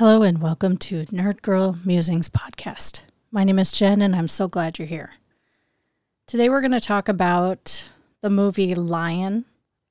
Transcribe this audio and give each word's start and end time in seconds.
Hello 0.00 0.22
and 0.22 0.40
welcome 0.40 0.78
to 0.78 1.04
Nerd 1.12 1.42
Girl 1.42 1.78
Musings 1.84 2.30
podcast. 2.30 3.02
My 3.30 3.44
name 3.44 3.58
is 3.58 3.70
Jen 3.70 4.00
and 4.00 4.16
I'm 4.16 4.28
so 4.28 4.48
glad 4.48 4.78
you're 4.78 4.88
here. 4.88 5.10
Today 6.26 6.48
we're 6.48 6.62
going 6.62 6.70
to 6.70 6.80
talk 6.80 7.06
about 7.06 7.90
the 8.22 8.30
movie 8.30 8.74
Lion, 8.74 9.44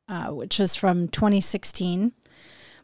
uh, 0.08 0.30
which 0.30 0.60
is 0.60 0.76
from 0.76 1.10
2016, 1.10 2.14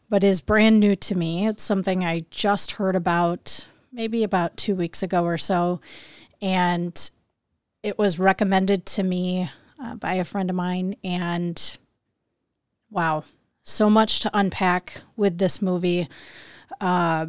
but 0.08 0.22
is 0.22 0.40
brand 0.40 0.78
new 0.78 0.94
to 0.94 1.16
me. 1.16 1.48
It's 1.48 1.64
something 1.64 2.04
I 2.04 2.26
just 2.30 2.70
heard 2.70 2.94
about 2.94 3.66
maybe 3.90 4.22
about 4.22 4.56
two 4.56 4.76
weeks 4.76 5.02
ago 5.02 5.24
or 5.24 5.36
so, 5.36 5.80
and 6.40 7.10
it 7.82 7.98
was 7.98 8.20
recommended 8.20 8.86
to 8.86 9.02
me 9.02 9.50
uh, 9.82 9.96
by 9.96 10.14
a 10.14 10.24
friend 10.24 10.48
of 10.48 10.54
mine. 10.54 10.94
And 11.02 11.76
wow, 12.88 13.24
so 13.64 13.90
much 13.90 14.20
to 14.20 14.30
unpack 14.32 14.98
with 15.16 15.38
this 15.38 15.60
movie. 15.60 16.08
Uh, 16.80 17.26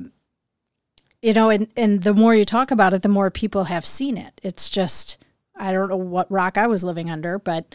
you 1.22 1.34
know, 1.34 1.50
and, 1.50 1.68
and 1.76 2.04
the 2.04 2.14
more 2.14 2.36
you 2.36 2.46
talk 2.46 2.72
about 2.72 2.94
it, 2.94 3.02
the 3.02 3.10
more 3.10 3.32
people 3.32 3.66
have 3.66 3.86
seen 3.86 4.18
it. 4.18 4.40
It's 4.44 4.70
just, 4.70 5.18
I 5.56 5.72
don't 5.72 5.90
know 5.90 5.98
what 5.98 6.32
rock 6.32 6.58
I 6.58 6.68
was 6.68 6.84
living 6.84 7.10
under, 7.10 7.40
but 7.40 7.74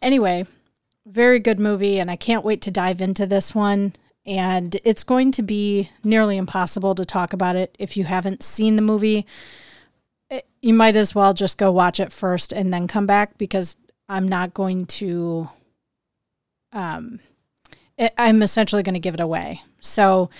anyway, 0.00 0.46
very 1.06 1.38
good 1.38 1.60
movie, 1.60 1.98
and 1.98 2.10
I 2.10 2.16
can't 2.16 2.44
wait 2.44 2.62
to 2.62 2.70
dive 2.70 3.00
into 3.00 3.26
this 3.26 3.54
one. 3.54 3.94
And 4.26 4.80
it's 4.84 5.04
going 5.04 5.32
to 5.32 5.42
be 5.42 5.90
nearly 6.02 6.38
impossible 6.38 6.94
to 6.94 7.04
talk 7.04 7.32
about 7.34 7.56
it 7.56 7.76
if 7.78 7.96
you 7.96 8.04
haven't 8.04 8.42
seen 8.42 8.76
the 8.76 8.82
movie. 8.82 9.26
It, 10.30 10.34
eh, 10.34 10.40
you 10.62 10.72
might 10.72 10.96
as 10.96 11.14
well 11.14 11.34
just 11.34 11.58
go 11.58 11.70
watch 11.70 12.00
it 12.00 12.10
first 12.10 12.50
and 12.50 12.72
then 12.72 12.88
come 12.88 13.06
back 13.06 13.36
because 13.36 13.76
I'm 14.08 14.26
not 14.26 14.54
going 14.54 14.86
to. 14.86 15.50
Um, 16.72 17.20
it, 17.98 18.14
I'm 18.16 18.42
essentially 18.42 18.82
going 18.82 18.94
to 18.94 19.00
give 19.00 19.14
it 19.14 19.20
away. 19.20 19.60
So, 19.80 20.30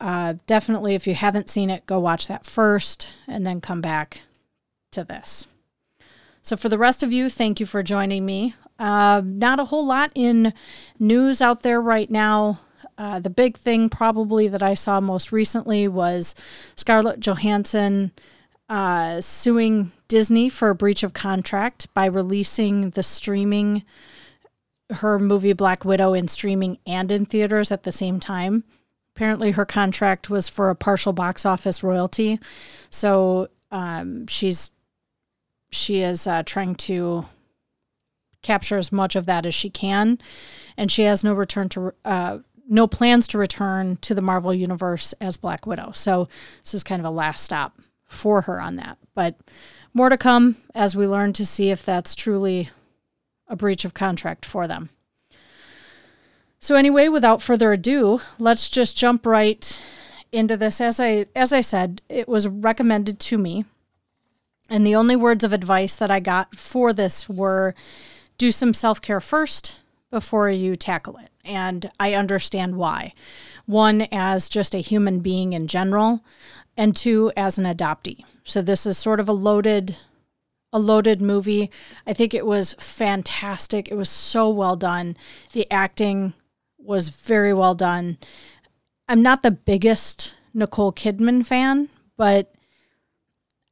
uh, 0.00 0.34
definitely, 0.46 0.94
if 0.94 1.06
you 1.06 1.14
haven't 1.14 1.50
seen 1.50 1.68
it, 1.68 1.86
go 1.86 2.00
watch 2.00 2.26
that 2.28 2.46
first 2.46 3.10
and 3.28 3.46
then 3.46 3.60
come 3.60 3.80
back 3.80 4.22
to 4.92 5.04
this. 5.04 5.46
So, 6.42 6.56
for 6.56 6.68
the 6.68 6.78
rest 6.78 7.02
of 7.02 7.12
you, 7.12 7.28
thank 7.28 7.60
you 7.60 7.66
for 7.66 7.82
joining 7.82 8.24
me. 8.24 8.54
Uh, 8.78 9.20
not 9.24 9.60
a 9.60 9.66
whole 9.66 9.86
lot 9.86 10.10
in 10.14 10.54
news 10.98 11.42
out 11.42 11.62
there 11.62 11.80
right 11.80 12.10
now. 12.10 12.60
Uh, 12.96 13.18
the 13.18 13.30
big 13.30 13.58
thing, 13.58 13.90
probably, 13.90 14.48
that 14.48 14.62
I 14.62 14.72
saw 14.72 15.00
most 15.00 15.32
recently 15.32 15.86
was 15.86 16.34
Scarlett 16.76 17.20
Johansson 17.20 18.12
uh, 18.70 19.20
suing 19.20 19.92
Disney 20.08 20.48
for 20.48 20.70
a 20.70 20.74
breach 20.74 21.02
of 21.02 21.12
contract 21.12 21.92
by 21.92 22.06
releasing 22.06 22.90
the 22.90 23.02
streaming, 23.02 23.84
her 24.90 25.18
movie 25.18 25.52
Black 25.52 25.84
Widow 25.84 26.14
in 26.14 26.26
streaming 26.26 26.78
and 26.86 27.12
in 27.12 27.26
theaters 27.26 27.70
at 27.70 27.82
the 27.82 27.92
same 27.92 28.18
time. 28.18 28.64
Apparently, 29.14 29.52
her 29.52 29.66
contract 29.66 30.30
was 30.30 30.48
for 30.48 30.70
a 30.70 30.74
partial 30.74 31.12
box 31.12 31.44
office 31.44 31.82
royalty. 31.82 32.38
So 32.88 33.48
um, 33.70 34.26
she's 34.26 34.72
she 35.72 36.00
is 36.00 36.26
uh, 36.26 36.42
trying 36.42 36.74
to 36.74 37.26
capture 38.42 38.78
as 38.78 38.90
much 38.90 39.14
of 39.16 39.26
that 39.26 39.46
as 39.46 39.54
she 39.54 39.70
can, 39.70 40.18
and 40.76 40.90
she 40.90 41.02
has 41.02 41.22
no 41.22 41.34
return 41.34 41.68
to 41.70 41.92
uh, 42.04 42.38
no 42.68 42.86
plans 42.86 43.26
to 43.28 43.38
return 43.38 43.96
to 43.96 44.14
the 44.14 44.22
Marvel 44.22 44.54
universe 44.54 45.12
as 45.14 45.36
Black 45.36 45.66
Widow. 45.66 45.90
So 45.92 46.28
this 46.62 46.72
is 46.72 46.84
kind 46.84 47.00
of 47.00 47.06
a 47.06 47.10
last 47.10 47.44
stop 47.44 47.78
for 48.06 48.42
her 48.42 48.60
on 48.60 48.76
that. 48.76 48.96
But 49.14 49.36
more 49.92 50.08
to 50.08 50.16
come 50.16 50.56
as 50.74 50.94
we 50.96 51.06
learn 51.06 51.32
to 51.34 51.44
see 51.44 51.70
if 51.70 51.84
that's 51.84 52.14
truly 52.14 52.70
a 53.48 53.56
breach 53.56 53.84
of 53.84 53.92
contract 53.92 54.46
for 54.46 54.68
them. 54.68 54.90
So 56.60 56.76
anyway, 56.76 57.08
without 57.08 57.42
further 57.42 57.72
ado, 57.72 58.20
let's 58.38 58.68
just 58.68 58.96
jump 58.96 59.26
right 59.26 59.82
into 60.30 60.56
this. 60.56 60.80
As 60.80 61.00
I 61.00 61.26
as 61.34 61.52
I 61.52 61.60
said, 61.60 62.02
it 62.08 62.28
was 62.28 62.46
recommended 62.46 63.18
to 63.20 63.38
me 63.38 63.64
and 64.70 64.86
the 64.86 64.94
only 64.94 65.16
words 65.16 65.42
of 65.42 65.52
advice 65.52 65.96
that 65.96 66.12
I 66.12 66.20
got 66.20 66.54
for 66.54 66.92
this 66.92 67.28
were 67.28 67.74
do 68.38 68.52
some 68.52 68.72
self 68.72 69.02
care 69.02 69.20
first 69.20 69.80
before 70.10 70.48
you 70.48 70.76
tackle 70.76 71.16
it. 71.16 71.30
And 71.44 71.90
I 71.98 72.14
understand 72.14 72.76
why. 72.76 73.12
One, 73.66 74.02
as 74.12 74.48
just 74.48 74.74
a 74.74 74.78
human 74.78 75.20
being 75.20 75.52
in 75.52 75.66
general, 75.66 76.22
and 76.76 76.94
two, 76.94 77.32
as 77.36 77.58
an 77.58 77.64
adoptee. 77.64 78.24
So 78.44 78.62
this 78.62 78.86
is 78.86 78.96
sort 78.96 79.20
of 79.20 79.28
a 79.28 79.32
loaded 79.32 79.96
a 80.72 80.78
loaded 80.78 81.20
movie. 81.20 81.68
I 82.06 82.12
think 82.12 82.32
it 82.32 82.46
was 82.46 82.74
fantastic. 82.74 83.90
It 83.90 83.96
was 83.96 84.08
so 84.08 84.48
well 84.48 84.76
done. 84.76 85.16
The 85.52 85.68
acting 85.68 86.32
was 86.82 87.08
very 87.10 87.52
well 87.52 87.74
done. 87.74 88.18
I'm 89.08 89.22
not 89.22 89.42
the 89.42 89.50
biggest 89.50 90.36
Nicole 90.54 90.92
Kidman 90.92 91.44
fan, 91.44 91.88
but 92.16 92.54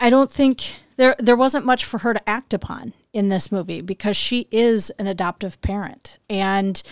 I 0.01 0.11
don't 0.11 0.31
think 0.31 0.77
there 0.97 1.17
there 1.19 1.37
wasn't 1.37 1.65
much 1.65 1.85
for 1.85 1.99
her 1.99 2.13
to 2.13 2.29
act 2.29 2.53
upon 2.53 2.93
in 3.13 3.29
this 3.29 3.51
movie 3.51 3.81
because 3.81 4.17
she 4.17 4.49
is 4.51 4.91
an 4.91 5.07
adoptive 5.07 5.61
parent. 5.61 6.19
And 6.29 6.83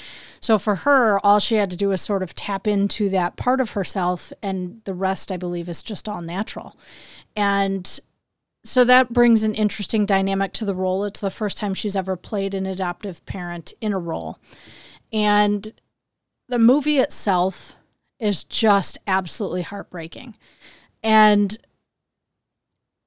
so 0.41 0.59
for 0.59 0.77
her, 0.77 1.21
all 1.25 1.39
she 1.39 1.57
had 1.57 1.71
to 1.71 1.77
do 1.77 1.91
was 1.91 2.01
sort 2.01 2.23
of 2.23 2.35
tap 2.35 2.67
into 2.67 3.09
that 3.11 3.37
part 3.37 3.61
of 3.61 3.73
herself 3.73 4.33
and 4.43 4.81
the 4.85 4.95
rest 4.95 5.31
I 5.31 5.37
believe 5.37 5.69
is 5.69 5.83
just 5.83 6.09
all 6.09 6.23
natural. 6.23 6.77
And 7.37 8.01
so 8.65 8.85
that 8.85 9.13
brings 9.13 9.43
an 9.43 9.55
interesting 9.55 10.07
dynamic 10.07 10.53
to 10.55 10.65
the 10.65 10.75
role. 10.75 11.05
It's 11.05 11.21
the 11.21 11.31
first 11.31 11.59
time 11.59 11.75
she's 11.75 11.95
ever 11.97 12.17
played 12.17 12.55
an 12.55 12.67
adoptive 12.67 13.25
parent 13.27 13.73
in 13.81 13.93
a 13.93 13.99
role. 13.99 14.39
And 15.13 15.73
the 16.49 16.59
movie 16.59 16.99
itself 16.99 17.77
is 18.19 18.45
just 18.45 18.99
absolutely 19.07 19.63
heartbreaking. 19.63 20.37
And 21.03 21.57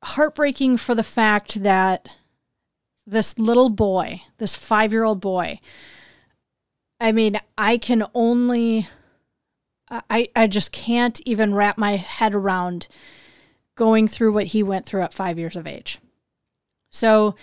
heartbreaking 0.03 0.77
for 0.77 0.95
the 0.95 1.03
fact 1.03 1.63
that 1.63 2.15
this 3.05 3.39
little 3.39 3.69
boy, 3.69 4.21
this 4.37 4.55
five 4.55 4.91
year 4.91 5.03
old 5.03 5.19
boy, 5.19 5.59
I 6.99 7.11
mean, 7.11 7.39
I 7.57 7.77
can 7.77 8.03
only, 8.13 8.87
I, 9.89 10.29
I 10.35 10.47
just 10.47 10.71
can't 10.71 11.19
even 11.25 11.55
wrap 11.55 11.77
my 11.77 11.95
head 11.95 12.33
around 12.35 12.87
going 13.75 14.07
through 14.07 14.33
what 14.33 14.47
he 14.47 14.61
went 14.61 14.85
through 14.85 15.01
at 15.01 15.13
five 15.13 15.39
years 15.39 15.55
of 15.55 15.65
age. 15.65 15.99
So, 16.91 17.35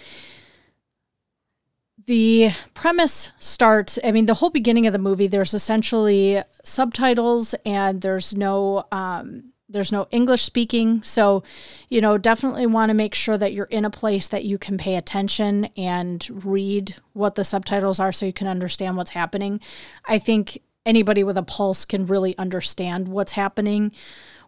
the 2.06 2.50
premise 2.74 3.32
starts 3.38 3.98
i 4.04 4.12
mean 4.12 4.26
the 4.26 4.34
whole 4.34 4.50
beginning 4.50 4.86
of 4.86 4.92
the 4.92 4.98
movie 4.98 5.26
there's 5.26 5.54
essentially 5.54 6.42
subtitles 6.62 7.54
and 7.64 8.00
there's 8.00 8.36
no 8.36 8.86
um, 8.92 9.52
there's 9.68 9.92
no 9.92 10.06
English 10.10 10.42
speaking. 10.42 11.02
So, 11.02 11.42
you 11.88 12.00
know, 12.00 12.18
definitely 12.18 12.66
want 12.66 12.90
to 12.90 12.94
make 12.94 13.14
sure 13.14 13.36
that 13.36 13.52
you're 13.52 13.66
in 13.66 13.84
a 13.84 13.90
place 13.90 14.28
that 14.28 14.44
you 14.44 14.58
can 14.58 14.78
pay 14.78 14.94
attention 14.94 15.66
and 15.76 16.44
read 16.44 16.96
what 17.14 17.34
the 17.34 17.44
subtitles 17.44 17.98
are 17.98 18.12
so 18.12 18.26
you 18.26 18.32
can 18.32 18.46
understand 18.46 18.96
what's 18.96 19.10
happening. 19.10 19.60
I 20.06 20.18
think 20.18 20.62
anybody 20.84 21.24
with 21.24 21.36
a 21.36 21.42
pulse 21.42 21.84
can 21.84 22.06
really 22.06 22.38
understand 22.38 23.08
what's 23.08 23.32
happening. 23.32 23.92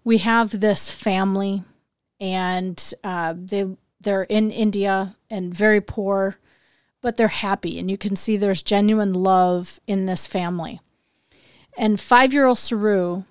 We 0.05 0.19
have 0.19 0.61
this 0.61 0.91
family 0.91 1.65
and 2.21 2.93
uh, 3.03 3.35
they 3.37 3.67
they're 4.01 4.23
in 4.23 4.53
India 4.53 5.17
and 5.29 5.53
very 5.53 5.81
poor, 5.81 6.39
but 7.01 7.17
they're 7.17 7.29
happy 7.29 7.79
and 7.79 7.91
you 7.91 7.97
can 7.97 8.17
see 8.17 8.37
there's 8.37 8.63
genuine 8.63 9.13
love 9.13 9.81
in 9.87 10.07
this 10.07 10.27
family. 10.27 10.81
And 11.77 11.97
5-year-old 11.97 12.59
Saroo 12.59 13.25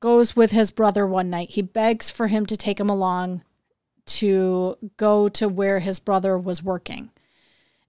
goes 0.00 0.36
with 0.36 0.52
his 0.52 0.70
brother 0.70 1.06
one 1.06 1.30
night. 1.30 1.50
He 1.50 1.62
begs 1.62 2.10
for 2.10 2.28
him 2.28 2.46
to 2.46 2.56
take 2.56 2.78
him 2.78 2.88
along 2.88 3.42
to 4.04 4.76
go 4.96 5.28
to 5.28 5.48
where 5.48 5.80
his 5.80 5.98
brother 5.98 6.38
was 6.38 6.62
working. 6.62 7.10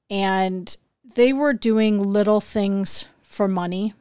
And 0.09 0.75
they 1.15 1.33
were 1.33 1.53
doing 1.53 2.01
little 2.01 2.39
things 2.39 3.07
for 3.21 3.47
money. 3.47 3.93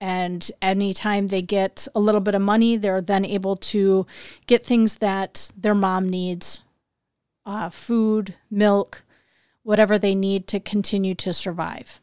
And 0.00 0.50
anytime 0.60 1.28
they 1.28 1.42
get 1.42 1.88
a 1.94 2.00
little 2.00 2.20
bit 2.20 2.34
of 2.34 2.42
money, 2.42 2.76
they're 2.76 3.00
then 3.00 3.24
able 3.24 3.56
to 3.56 4.06
get 4.46 4.64
things 4.64 4.96
that 4.96 5.50
their 5.56 5.74
mom 5.74 6.08
needs 6.08 6.62
uh, 7.46 7.70
food, 7.70 8.34
milk, 8.50 9.04
whatever 9.66 9.98
they 9.98 10.14
need 10.14 10.46
to 10.46 10.60
continue 10.60 11.12
to 11.12 11.32
survive. 11.32 12.00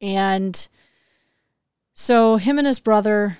And 0.00 0.68
so, 1.92 2.36
him 2.36 2.56
and 2.56 2.68
his 2.68 2.78
brother 2.78 3.38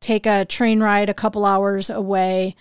take 0.00 0.24
a 0.24 0.46
train 0.46 0.80
ride 0.80 1.10
a 1.10 1.14
couple 1.14 1.44
hours 1.44 1.90
away, 1.90 2.56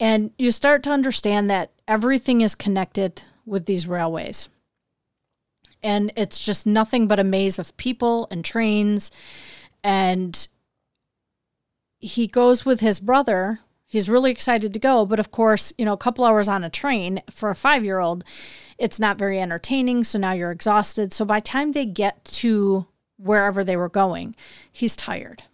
and 0.00 0.32
you 0.38 0.50
start 0.50 0.82
to 0.82 0.90
understand 0.90 1.48
that 1.48 1.70
everything 1.86 2.40
is 2.40 2.56
connected 2.56 3.22
with 3.44 3.66
these 3.66 3.86
railways. 3.86 4.48
And 5.84 6.12
it's 6.16 6.44
just 6.44 6.66
nothing 6.66 7.06
but 7.06 7.20
a 7.20 7.24
maze 7.24 7.60
of 7.60 7.76
people 7.76 8.26
and 8.32 8.44
trains. 8.44 9.12
And 9.84 10.48
he 12.00 12.26
goes 12.26 12.64
with 12.64 12.80
his 12.80 12.98
brother. 12.98 13.60
He's 13.86 14.08
really 14.08 14.30
excited 14.30 14.72
to 14.72 14.78
go. 14.78 15.06
But 15.06 15.20
of 15.20 15.30
course, 15.30 15.72
you 15.78 15.84
know, 15.84 15.92
a 15.92 15.98
couple 15.98 16.24
hours 16.24 16.48
on 16.48 16.64
a 16.64 16.70
train 16.70 17.22
for 17.30 17.50
a 17.50 17.54
five 17.54 17.84
year 17.84 18.00
old, 18.00 18.24
it's 18.78 19.00
not 19.00 19.18
very 19.18 19.40
entertaining. 19.40 20.04
So 20.04 20.18
now 20.18 20.32
you're 20.32 20.50
exhausted. 20.50 21.12
So 21.12 21.24
by 21.24 21.38
the 21.38 21.46
time 21.46 21.72
they 21.72 21.86
get 21.86 22.24
to 22.24 22.86
wherever 23.16 23.64
they 23.64 23.76
were 23.76 23.88
going, 23.88 24.34
he's 24.70 24.96
tired 24.96 25.44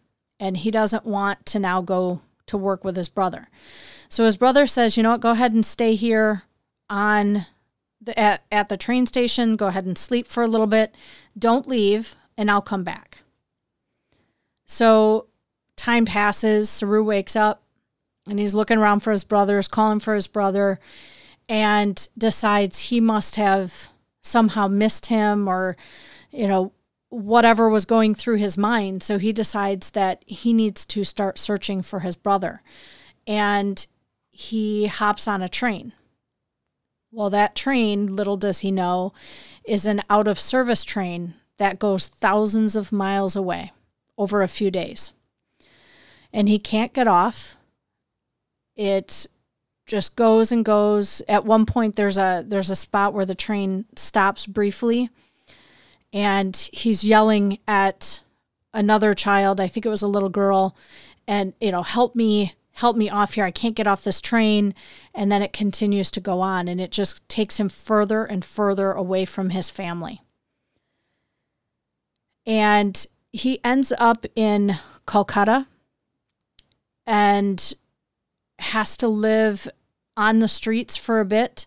and 0.41 0.57
he 0.57 0.71
doesn't 0.71 1.05
want 1.05 1.47
to 1.47 1.59
now 1.59 1.81
go 1.81 2.23
to 2.47 2.57
work 2.57 2.85
with 2.85 2.97
his 2.97 3.09
brother. 3.09 3.49
So 4.09 4.25
his 4.25 4.37
brother 4.37 4.67
says, 4.67 4.97
"You 4.97 5.03
know 5.03 5.13
what? 5.13 5.21
Go 5.21 5.31
ahead 5.31 5.53
and 5.53 5.65
stay 5.65 5.95
here 5.95 6.43
on 6.91 7.47
the 8.01 8.19
at, 8.19 8.43
at 8.51 8.69
the 8.69 8.77
train 8.77 9.07
station. 9.07 9.57
Go 9.57 9.69
ahead 9.69 9.87
and 9.87 9.97
sleep 9.97 10.27
for 10.27 10.43
a 10.43 10.49
little 10.49 10.67
bit. 10.67 10.95
Don't 11.39 11.69
leave, 11.69 12.17
and 12.37 12.51
I'll 12.51 12.61
come 12.61 12.83
back." 12.83 13.19
So 14.67 15.27
time 15.77 16.05
passes. 16.05 16.69
Saroo 16.69 17.05
wakes 17.05 17.37
up 17.37 17.63
and 18.29 18.39
he's 18.39 18.55
looking 18.55 18.79
around 18.79 19.01
for 19.01 19.13
his 19.13 19.25
brothers, 19.25 19.69
calling 19.69 20.01
for 20.01 20.15
his 20.15 20.27
brother, 20.27 20.79
and 21.49 22.09
decides 22.17 22.89
he 22.89 23.01
must 23.01 23.37
have 23.37 23.89
somehow 24.23 24.69
missed 24.69 25.07
him 25.07 25.49
or, 25.49 25.77
you 26.31 26.47
know, 26.47 26.73
whatever 27.09 27.69
was 27.69 27.85
going 27.85 28.15
through 28.15 28.37
his 28.37 28.57
mind. 28.57 29.03
So 29.03 29.19
he 29.19 29.33
decides 29.33 29.91
that 29.91 30.23
he 30.27 30.53
needs 30.53 30.87
to 30.87 31.05
start 31.05 31.39
searching 31.39 31.83
for 31.83 32.01
his 32.01 32.17
brother. 32.17 32.63
And 33.27 33.87
he 34.31 34.87
hops 34.87 35.29
on 35.29 35.43
a 35.43 35.49
train. 35.49 35.93
Well, 37.11 37.29
that 37.31 37.55
train, 37.55 38.17
little 38.17 38.39
does 38.39 38.61
he 38.61 38.71
know, 38.71 39.13
is 39.65 39.85
an 39.85 40.01
out 40.09 40.27
of 40.27 40.41
service 40.41 40.85
train 40.85 41.35
that 41.59 41.79
goes 41.79 42.09
thousands 42.09 42.75
of 42.75 42.93
miles 42.93 43.37
away 43.37 43.73
over 44.17 44.41
a 44.41 44.49
few 44.49 44.71
days. 44.71 45.13
And 46.33 46.49
he 46.49 46.59
can't 46.59 46.95
get 46.95 47.07
off. 47.07 47.57
It 48.77 49.27
just 49.87 50.17
goes 50.17 50.53
and 50.53 50.65
goes. 50.65 51.23
At 51.29 51.45
one 51.45 51.67
point 51.67 51.97
there's 51.97 52.19
a 52.19 52.45
there's 52.47 52.71
a 52.71 52.77
spot 52.77 53.13
where 53.13 53.27
the 53.27 53.35
train 53.35 53.85
stops 53.97 54.47
briefly 54.47 55.11
and 56.13 56.57
he's 56.73 57.05
yelling 57.05 57.59
at 57.67 58.23
another 58.75 59.15
child, 59.15 59.61
I 59.61 59.69
think 59.69 59.87
it 59.87 59.91
was 59.91 60.03
a 60.03 60.09
little 60.09 60.29
girl, 60.29 60.77
and 61.27 61.53
you 61.61 61.71
know, 61.71 61.83
help 61.83 62.15
me 62.15 62.55
help 62.77 62.97
me 62.97 63.11
off 63.11 63.35
here. 63.35 63.45
I 63.45 63.51
can't 63.51 63.75
get 63.75 63.87
off 63.87 64.03
this 64.03 64.21
train. 64.21 64.75
And 65.15 65.31
then 65.31 65.43
it 65.43 65.53
continues 65.53 66.11
to 66.13 66.21
go 66.21 66.41
on 66.41 66.69
and 66.69 66.81
it 66.81 66.91
just 66.91 67.27
takes 67.29 67.61
him 67.61 67.69
further 67.69 68.25
and 68.25 68.45
further 68.45 68.93
away 68.93 69.25
from 69.25 69.51
his 69.51 69.71
family. 69.71 70.23
And 72.47 73.07
he 73.31 73.61
ends 73.63 73.93
up 73.99 74.27
in 74.35 74.77
Calcutta 75.07 75.67
and 77.07 77.75
has 78.63 78.97
to 78.99 79.09
live 79.09 79.69
on 80.17 80.39
the 80.39 80.49
streets 80.49 80.97
for 80.97 81.21
a 81.21 81.25
bit, 81.25 81.67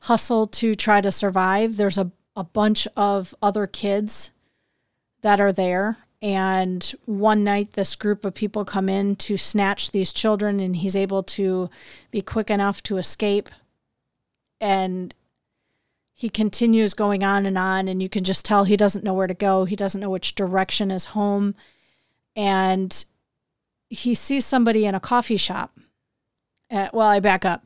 hustle 0.00 0.46
to 0.46 0.74
try 0.74 1.00
to 1.00 1.12
survive. 1.12 1.76
There's 1.76 1.98
a, 1.98 2.10
a 2.36 2.44
bunch 2.44 2.86
of 2.96 3.34
other 3.42 3.66
kids 3.66 4.30
that 5.22 5.40
are 5.40 5.52
there. 5.52 5.98
And 6.22 6.82
one 7.06 7.42
night, 7.42 7.72
this 7.72 7.96
group 7.96 8.24
of 8.24 8.34
people 8.34 8.64
come 8.66 8.90
in 8.90 9.16
to 9.16 9.38
snatch 9.38 9.90
these 9.90 10.12
children, 10.12 10.60
and 10.60 10.76
he's 10.76 10.96
able 10.96 11.22
to 11.22 11.70
be 12.10 12.20
quick 12.20 12.50
enough 12.50 12.82
to 12.84 12.98
escape. 12.98 13.48
And 14.60 15.14
he 16.12 16.28
continues 16.28 16.92
going 16.92 17.24
on 17.24 17.46
and 17.46 17.56
on, 17.56 17.88
and 17.88 18.02
you 18.02 18.10
can 18.10 18.24
just 18.24 18.44
tell 18.44 18.64
he 18.64 18.76
doesn't 18.76 19.04
know 19.04 19.14
where 19.14 19.26
to 19.26 19.32
go. 19.32 19.64
He 19.64 19.76
doesn't 19.76 20.00
know 20.00 20.10
which 20.10 20.34
direction 20.34 20.90
is 20.90 21.06
home. 21.06 21.54
And 22.36 23.04
he 23.88 24.12
sees 24.12 24.44
somebody 24.44 24.84
in 24.84 24.94
a 24.94 25.00
coffee 25.00 25.38
shop. 25.38 25.78
Uh, 26.70 26.88
well, 26.92 27.08
I 27.08 27.20
back 27.20 27.44
up. 27.44 27.64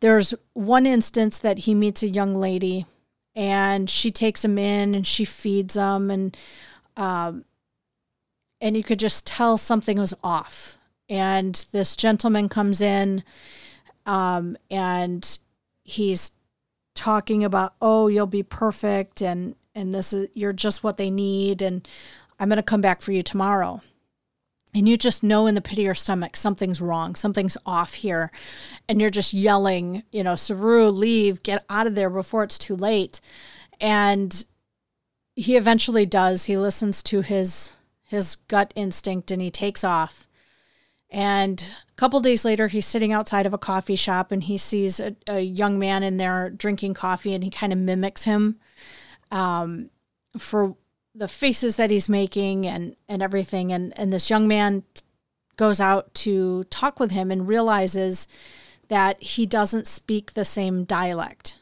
There's 0.00 0.34
one 0.52 0.86
instance 0.86 1.38
that 1.38 1.60
he 1.60 1.74
meets 1.74 2.02
a 2.02 2.08
young 2.08 2.34
lady 2.34 2.86
and 3.34 3.90
she 3.90 4.10
takes 4.10 4.44
him 4.44 4.58
in 4.58 4.94
and 4.94 5.06
she 5.06 5.24
feeds 5.24 5.76
him 5.76 6.10
and 6.10 6.36
um, 6.96 7.44
and 8.60 8.76
you 8.76 8.82
could 8.82 8.98
just 8.98 9.26
tell 9.26 9.58
something 9.58 9.98
was 9.98 10.14
off. 10.24 10.78
And 11.08 11.64
this 11.72 11.94
gentleman 11.94 12.48
comes 12.48 12.80
in 12.80 13.22
um, 14.06 14.56
and 14.70 15.38
he's 15.84 16.32
talking 16.94 17.44
about, 17.44 17.74
oh, 17.80 18.08
you'll 18.08 18.26
be 18.26 18.42
perfect 18.42 19.20
and 19.20 19.54
and 19.74 19.94
this 19.94 20.12
is 20.14 20.28
you're 20.32 20.54
just 20.54 20.82
what 20.82 20.96
they 20.96 21.10
need 21.10 21.60
and 21.60 21.86
I'm 22.40 22.48
going 22.48 22.56
to 22.56 22.62
come 22.62 22.80
back 22.80 23.02
for 23.02 23.12
you 23.12 23.22
tomorrow 23.22 23.82
and 24.76 24.86
you 24.86 24.98
just 24.98 25.22
know 25.22 25.46
in 25.46 25.54
the 25.54 25.62
pit 25.62 25.78
of 25.78 25.84
your 25.84 25.94
stomach 25.94 26.36
something's 26.36 26.82
wrong, 26.82 27.14
something's 27.14 27.56
off 27.64 27.94
here, 27.94 28.30
and 28.86 29.00
you're 29.00 29.08
just 29.08 29.32
yelling, 29.32 30.02
you 30.12 30.22
know, 30.22 30.34
Saroo, 30.34 30.94
leave, 30.94 31.42
get 31.42 31.64
out 31.70 31.86
of 31.86 31.94
there 31.94 32.10
before 32.10 32.44
it's 32.44 32.58
too 32.58 32.76
late. 32.76 33.22
And 33.80 34.44
he 35.34 35.56
eventually 35.56 36.04
does. 36.04 36.44
He 36.44 36.58
listens 36.58 37.02
to 37.04 37.22
his 37.22 37.72
his 38.04 38.36
gut 38.36 38.72
instinct 38.76 39.30
and 39.30 39.40
he 39.40 39.50
takes 39.50 39.82
off. 39.82 40.28
And 41.10 41.68
a 41.90 41.94
couple 41.94 42.20
days 42.20 42.44
later, 42.44 42.68
he's 42.68 42.86
sitting 42.86 43.12
outside 43.12 43.46
of 43.46 43.54
a 43.54 43.58
coffee 43.58 43.96
shop 43.96 44.30
and 44.30 44.42
he 44.42 44.58
sees 44.58 45.00
a, 45.00 45.16
a 45.26 45.40
young 45.40 45.78
man 45.78 46.02
in 46.02 46.18
there 46.18 46.50
drinking 46.50 46.94
coffee 46.94 47.32
and 47.32 47.42
he 47.42 47.50
kind 47.50 47.72
of 47.72 47.78
mimics 47.78 48.24
him 48.24 48.60
um, 49.30 49.88
for 50.36 50.76
the 51.16 51.28
faces 51.28 51.76
that 51.76 51.90
he's 51.90 52.08
making 52.08 52.66
and 52.66 52.96
and 53.08 53.22
everything. 53.22 53.72
And 53.72 53.92
and 53.98 54.12
this 54.12 54.30
young 54.30 54.46
man 54.46 54.82
goes 55.56 55.80
out 55.80 56.12
to 56.14 56.64
talk 56.64 57.00
with 57.00 57.10
him 57.10 57.30
and 57.30 57.48
realizes 57.48 58.28
that 58.88 59.20
he 59.22 59.46
doesn't 59.46 59.86
speak 59.86 60.32
the 60.32 60.44
same 60.44 60.84
dialect. 60.84 61.58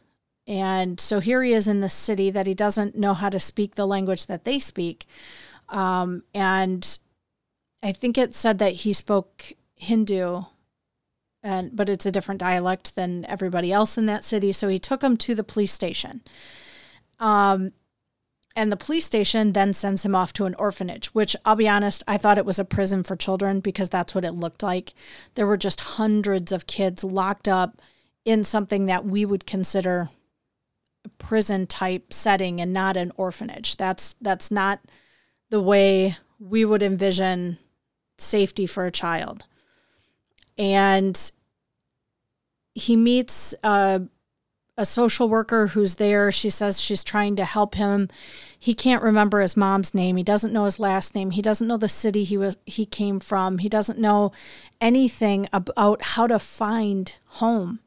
And 0.47 1.01
so 1.01 1.21
here 1.21 1.43
he 1.43 1.53
is 1.53 1.69
in 1.69 1.81
the 1.81 1.89
city 1.89 2.31
that 2.31 2.47
he 2.47 2.55
doesn't 2.55 2.97
know 2.97 3.15
how 3.15 3.31
to 3.31 3.39
speak 3.39 3.77
the 3.77 3.87
language 3.87 4.27
that 4.27 4.45
they 4.45 4.59
speak. 4.59 5.07
Um, 5.71 6.25
and 6.35 6.99
i 7.83 7.91
think 7.91 8.17
it 8.17 8.35
said 8.35 8.59
that 8.59 8.75
he 8.75 8.93
spoke 8.93 9.55
hindu 9.77 10.43
and 11.45 11.77
but 11.77 11.89
it's 11.91 12.07
a 12.07 12.11
different 12.11 12.41
dialect 12.41 12.97
than 12.97 13.25
everybody 13.27 13.71
else 13.71 13.99
in 13.99 14.07
that 14.07 14.25
city. 14.25 14.51
So 14.51 14.69
he 14.69 14.79
took 14.79 15.05
him 15.05 15.17
to 15.19 15.35
the 15.35 15.45
police 15.45 15.73
station. 15.73 16.23
Um, 17.21 17.73
and 18.57 18.71
the 18.71 18.77
police 18.77 19.05
station 19.05 19.53
then 19.53 19.73
sends 19.73 20.05
him 20.05 20.15
off 20.15 20.33
to 20.35 20.45
an 20.45 20.55
orphanage, 20.55 21.07
which 21.09 21.35
I'll 21.45 21.57
be 21.57 21.69
honest, 21.69 22.05
I 22.07 22.19
thought 22.19 22.39
it 22.39 22.47
was 22.47 22.59
a 22.59 22.65
prison 22.65 23.03
for 23.03 23.17
children 23.17 23.61
because 23.61 23.89
that's 23.89 24.15
what 24.15 24.25
it 24.25 24.33
looked 24.33 24.63
like. 24.63 24.95
There 25.35 25.47
were 25.47 25.57
just 25.57 25.81
hundreds 25.81 26.53
of 26.53 26.67
kids 26.67 27.03
locked 27.03 27.49
up 27.49 27.81
in 28.25 28.45
something 28.45 28.87
that 28.87 29.05
we 29.05 29.25
would 29.25 29.47
consider 29.47 30.09
a 31.05 31.09
prison 31.19 31.67
type 31.67 32.13
setting 32.13 32.61
and 32.61 32.73
not 32.73 32.97
an 32.97 33.13
orphanage. 33.17 33.77
That's 33.77 34.15
that's 34.15 34.51
not 34.51 34.81
the 35.51 35.61
way 35.61 36.17
we 36.39 36.65
would 36.65 36.83
envision 36.83 37.59
safety 38.19 38.67
for 38.67 38.87
a 38.87 38.93
child. 38.93 39.47
And 40.57 41.33
he 42.75 42.97
meets 42.97 43.55
a 44.77 44.85
social 44.85 45.29
worker 45.29 45.69
who's 45.69 45.97
there. 45.97 46.33
She 46.33 46.51
says 46.51 46.81
she's 46.81 47.05
trying 47.05 47.37
to 47.37 47.45
help 47.45 47.77
him. 47.77 48.09
He 48.59 48.75
can't 48.75 49.03
remember 49.03 49.41
his 49.41 49.57
mom's 49.57 49.95
name. 49.95 50.17
He 50.17 50.23
doesn't 50.23 50.53
know 50.53 50.65
his 50.65 50.81
last 50.81 51.15
name. 51.15 51.31
He 51.31 51.43
doesn't 51.43 51.69
know 51.69 51.77
the 51.77 51.89
city 51.89 52.25
he 52.25 52.37
was 52.37 52.57
he 52.67 52.85
came 52.87 53.21
from. 53.21 53.59
He 53.59 53.69
doesn't 53.69 53.99
know 53.99 54.33
anything 54.81 55.49
about 55.53 56.03
how 56.03 56.27
to 56.27 56.39
find 56.39 57.17
home. 57.27 57.81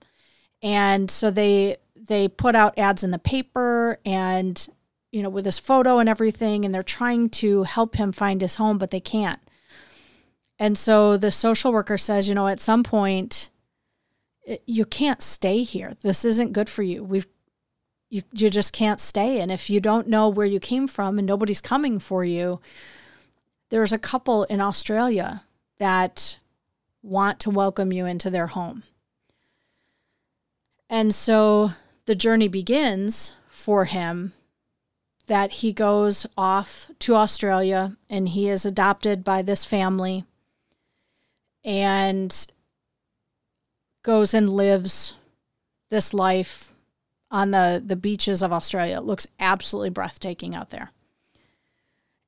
And 0.61 1.11
so 1.11 1.29
they 1.29 1.77
they 1.95 2.27
put 2.27 2.55
out 2.55 2.77
ads 2.77 3.03
in 3.03 3.11
the 3.11 3.19
paper 3.19 3.99
and 4.05 4.67
you 5.11 5.21
know 5.21 5.29
with 5.29 5.45
his 5.45 5.59
photo 5.59 5.99
and 5.99 6.07
everything 6.07 6.63
and 6.63 6.73
they're 6.73 6.83
trying 6.83 7.29
to 7.29 7.63
help 7.63 7.95
him 7.95 8.11
find 8.11 8.39
his 8.39 8.55
home 8.55 8.77
but 8.77 8.91
they 8.91 9.01
can't. 9.01 9.39
And 10.59 10.77
so 10.77 11.17
the 11.17 11.31
social 11.31 11.71
worker 11.71 11.97
says, 11.97 12.27
you 12.27 12.33
know, 12.33 12.47
at 12.47 12.61
some 12.61 12.83
point 12.83 13.49
you 14.65 14.85
can't 14.85 15.21
stay 15.21 15.63
here. 15.63 15.93
This 16.01 16.23
isn't 16.25 16.53
good 16.53 16.69
for 16.69 16.83
you. 16.83 17.03
We've 17.03 17.27
you 18.09 18.23
you 18.31 18.49
just 18.49 18.71
can't 18.71 19.01
stay 19.01 19.41
and 19.41 19.51
if 19.51 19.69
you 19.69 19.81
don't 19.81 20.07
know 20.07 20.29
where 20.29 20.45
you 20.45 20.61
came 20.61 20.87
from 20.87 21.17
and 21.17 21.27
nobody's 21.27 21.59
coming 21.59 21.99
for 21.99 22.23
you, 22.23 22.61
there's 23.69 23.91
a 23.91 23.97
couple 23.97 24.45
in 24.45 24.61
Australia 24.61 25.43
that 25.77 26.39
want 27.03 27.39
to 27.41 27.49
welcome 27.49 27.91
you 27.91 28.05
into 28.05 28.29
their 28.29 28.47
home. 28.47 28.83
And 30.89 31.13
so 31.13 31.71
the 32.05 32.15
journey 32.15 32.47
begins 32.47 33.33
for 33.49 33.85
him 33.85 34.33
that 35.27 35.51
he 35.51 35.73
goes 35.73 36.25
off 36.37 36.89
to 36.99 37.15
Australia 37.15 37.97
and 38.09 38.29
he 38.29 38.47
is 38.47 38.65
adopted 38.65 39.23
by 39.23 39.41
this 39.41 39.65
family. 39.65 40.23
And 41.65 42.47
goes 44.03 44.33
and 44.33 44.49
lives 44.49 45.13
this 45.89 46.13
life 46.13 46.73
on 47.29 47.51
the, 47.51 47.81
the 47.85 47.95
beaches 47.95 48.41
of 48.41 48.53
Australia. 48.53 48.97
It 48.97 49.03
looks 49.03 49.27
absolutely 49.39 49.89
breathtaking 49.89 50.55
out 50.55 50.69
there. 50.69 50.91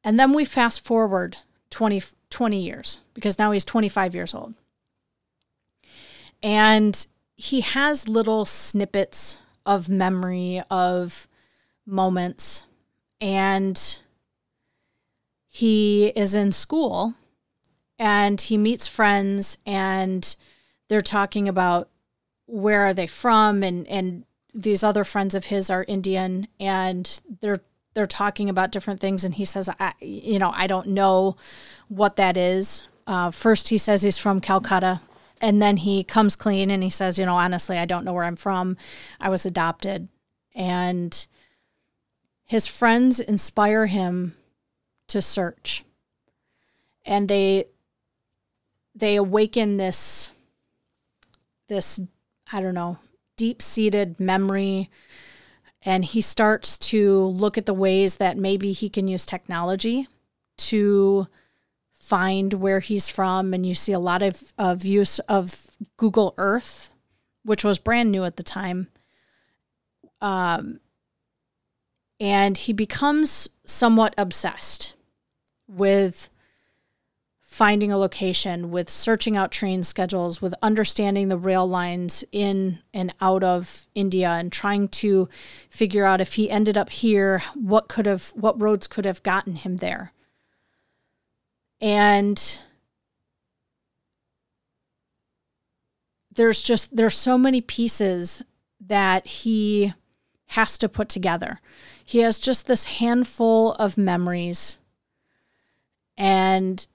And 0.03 0.19
then 0.19 0.33
we 0.33 0.45
fast 0.45 0.83
forward 0.83 1.37
20, 1.69 2.01
20 2.29 2.61
years 2.61 3.01
because 3.13 3.39
now 3.39 3.51
he's 3.51 3.65
25 3.65 4.15
years 4.15 4.33
old. 4.33 4.53
And 6.41 7.05
he 7.35 7.61
has 7.61 8.07
little 8.07 8.45
snippets 8.45 9.39
of 9.65 9.89
memory 9.89 10.61
of 10.69 11.27
moments. 11.85 12.65
And 13.21 13.97
he 15.47 16.07
is 16.07 16.33
in 16.33 16.51
school 16.51 17.15
and 17.97 18.39
he 18.39 18.57
meets 18.57 18.87
friends 18.87 19.57
and 19.65 20.35
they're 20.89 21.01
talking 21.01 21.47
about 21.47 21.89
where 22.45 22.81
are 22.81 22.93
they 22.93 23.07
from 23.07 23.63
and 23.63 23.87
and 23.87 24.25
these 24.53 24.83
other 24.83 25.03
friends 25.03 25.35
of 25.35 25.45
his 25.45 25.69
are 25.69 25.85
Indian 25.87 26.47
and 26.59 27.21
they're 27.41 27.61
they're 27.93 28.05
talking 28.05 28.49
about 28.49 28.71
different 28.71 28.99
things 28.99 29.23
and 29.23 29.35
he 29.35 29.45
says 29.45 29.69
I 29.79 29.93
you 30.01 30.37
know 30.39 30.51
I 30.53 30.67
don't 30.67 30.87
know 30.87 31.37
what 31.87 32.17
that 32.17 32.35
is. 32.35 32.87
Uh, 33.07 33.31
first 33.31 33.69
he 33.69 33.77
says 33.77 34.01
he's 34.01 34.17
from 34.17 34.41
Calcutta 34.41 34.99
and 35.41 35.61
then 35.61 35.77
he 35.77 36.03
comes 36.03 36.35
clean 36.35 36.69
and 36.69 36.83
he 36.83 36.89
says, 36.89 37.17
you 37.17 37.25
know, 37.25 37.35
honestly, 37.35 37.77
I 37.77 37.85
don't 37.85 38.03
know 38.03 38.13
where 38.13 38.25
I'm 38.25 38.35
from. 38.35 38.77
I 39.21 39.29
was 39.29 39.45
adopted. 39.45 40.09
And 40.53 41.27
his 42.43 42.67
friends 42.67 43.19
inspire 43.19 43.85
him 43.85 44.35
to 45.07 45.21
search. 45.21 45.85
And 47.05 47.27
they 47.27 47.65
they 48.93 49.15
awaken 49.15 49.77
this 49.77 50.31
this 51.69 51.99
I 52.51 52.61
don't 52.61 52.73
know, 52.73 52.97
deep-seated 53.37 54.19
memory 54.19 54.89
and 55.81 56.03
he 56.03 56.21
starts 56.21 56.77
to 56.77 57.23
look 57.23 57.57
at 57.57 57.65
the 57.65 57.73
ways 57.73 58.17
that 58.17 58.37
maybe 58.37 58.71
he 58.71 58.89
can 58.89 59.07
use 59.07 59.25
technology 59.25 60.07
to 60.57 61.27
find 61.93 62.53
where 62.53 62.79
he's 62.79 63.09
from 63.09 63.53
and 63.53 63.65
you 63.65 63.73
see 63.73 63.93
a 63.93 63.99
lot 63.99 64.21
of, 64.21 64.53
of 64.57 64.83
use 64.83 65.19
of 65.19 65.67
Google 65.95 66.33
Earth, 66.37 66.89
which 67.43 67.63
was 67.63 67.79
brand 67.79 68.11
new 68.11 68.25
at 68.25 68.35
the 68.35 68.43
time. 68.43 68.87
Um, 70.21 70.81
and 72.19 72.57
he 72.57 72.73
becomes 72.73 73.47
somewhat 73.63 74.13
obsessed 74.17 74.95
with 75.67 76.29
finding 77.59 77.91
a 77.91 77.97
location, 77.97 78.71
with 78.71 78.89
searching 78.89 79.35
out 79.35 79.51
train 79.51 79.83
schedules, 79.83 80.41
with 80.41 80.55
understanding 80.61 81.27
the 81.27 81.37
rail 81.37 81.67
lines 81.67 82.23
in 82.31 82.79
and 82.93 83.13
out 83.19 83.43
of 83.43 83.85
India 83.93 84.29
and 84.29 84.49
trying 84.49 84.87
to 84.87 85.27
figure 85.69 86.05
out 86.05 86.21
if 86.21 86.35
he 86.35 86.49
ended 86.49 86.77
up 86.77 86.89
here, 86.89 87.39
what 87.55 87.89
could 87.89 88.05
have 88.05 88.29
what 88.29 88.61
roads 88.61 88.87
could 88.87 89.03
have 89.03 89.21
gotten 89.23 89.55
him 89.55 89.75
there. 89.75 90.13
And 91.81 92.61
there's 96.31 96.61
just 96.61 96.95
there's 96.95 97.15
so 97.15 97.37
many 97.37 97.59
pieces 97.59 98.41
that 98.79 99.27
he 99.27 99.93
has 100.51 100.77
to 100.77 100.87
put 100.87 101.09
together. 101.09 101.59
He 102.05 102.19
has 102.19 102.39
just 102.39 102.67
this 102.67 102.85
handful 102.85 103.73
of 103.73 103.97
memories. 103.97 104.77
And 106.17 106.87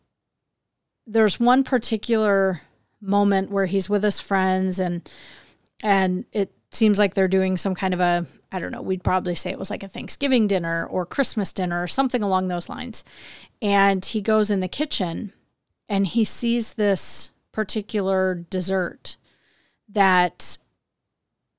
there's 1.07 1.39
one 1.39 1.65
particular 1.65 2.63
moment 3.01 3.51
where 3.51 3.67
he's 3.67 3.89
with 3.89 4.03
his 4.03 4.21
friends 4.21 4.79
and 4.79 5.09
and 5.83 6.25
it 6.33 6.53
seems 6.73 6.99
like 6.99 7.15
they're 7.15 7.29
doing 7.29 7.57
some 7.57 7.75
kind 7.75 7.95
of 7.95 8.01
a 8.01 8.27
I 8.51 8.59
don't 8.59 8.73
know, 8.73 8.83
we'd 8.83 9.05
probably 9.05 9.35
say 9.35 9.51
it 9.51 9.59
was 9.59 9.71
like 9.71 9.83
a 9.83 9.89
Thanksgiving 9.89 10.47
dinner 10.47 10.87
or 10.87 11.05
Christmas 11.05 11.53
dinner 11.53 11.83
or 11.83 11.89
something 11.89 12.23
along 12.23 12.49
those 12.49 12.69
lines. 12.69 13.05
And 13.61 14.05
he 14.05 14.23
goes 14.23 14.51
in 14.51 14.61
the 14.61 14.69
kitchen 14.69 15.33
and 15.89 16.07
he 16.07 16.25
sees 16.25 16.75
this 16.75 17.33
particular 17.53 18.35
dessert 18.49 19.17
that 19.89 20.59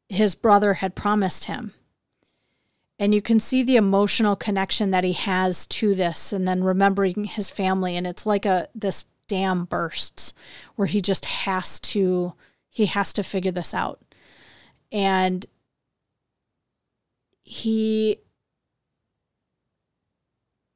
his 0.07 0.35
brother 0.35 0.75
had 0.75 0.95
promised 0.95 1.45
him. 1.45 1.73
And 2.97 3.13
you 3.13 3.21
can 3.21 3.41
see 3.41 3.61
the 3.61 3.75
emotional 3.75 4.37
connection 4.37 4.91
that 4.91 5.03
he 5.03 5.13
has 5.13 5.65
to 5.67 5.93
this 5.93 6.31
and 6.31 6.47
then 6.47 6.63
remembering 6.63 7.25
his 7.25 7.49
family 7.49 7.97
and 7.97 8.07
it's 8.07 8.25
like 8.25 8.45
a 8.45 8.69
this 8.73 9.05
dam 9.27 9.65
bursts 9.65 10.33
where 10.75 10.87
he 10.87 11.01
just 11.01 11.25
has 11.25 11.79
to 11.79 12.33
he 12.69 12.87
has 12.87 13.13
to 13.13 13.23
figure 13.23 13.51
this 13.51 13.73
out. 13.73 14.01
And 14.91 15.45
he 17.45 18.17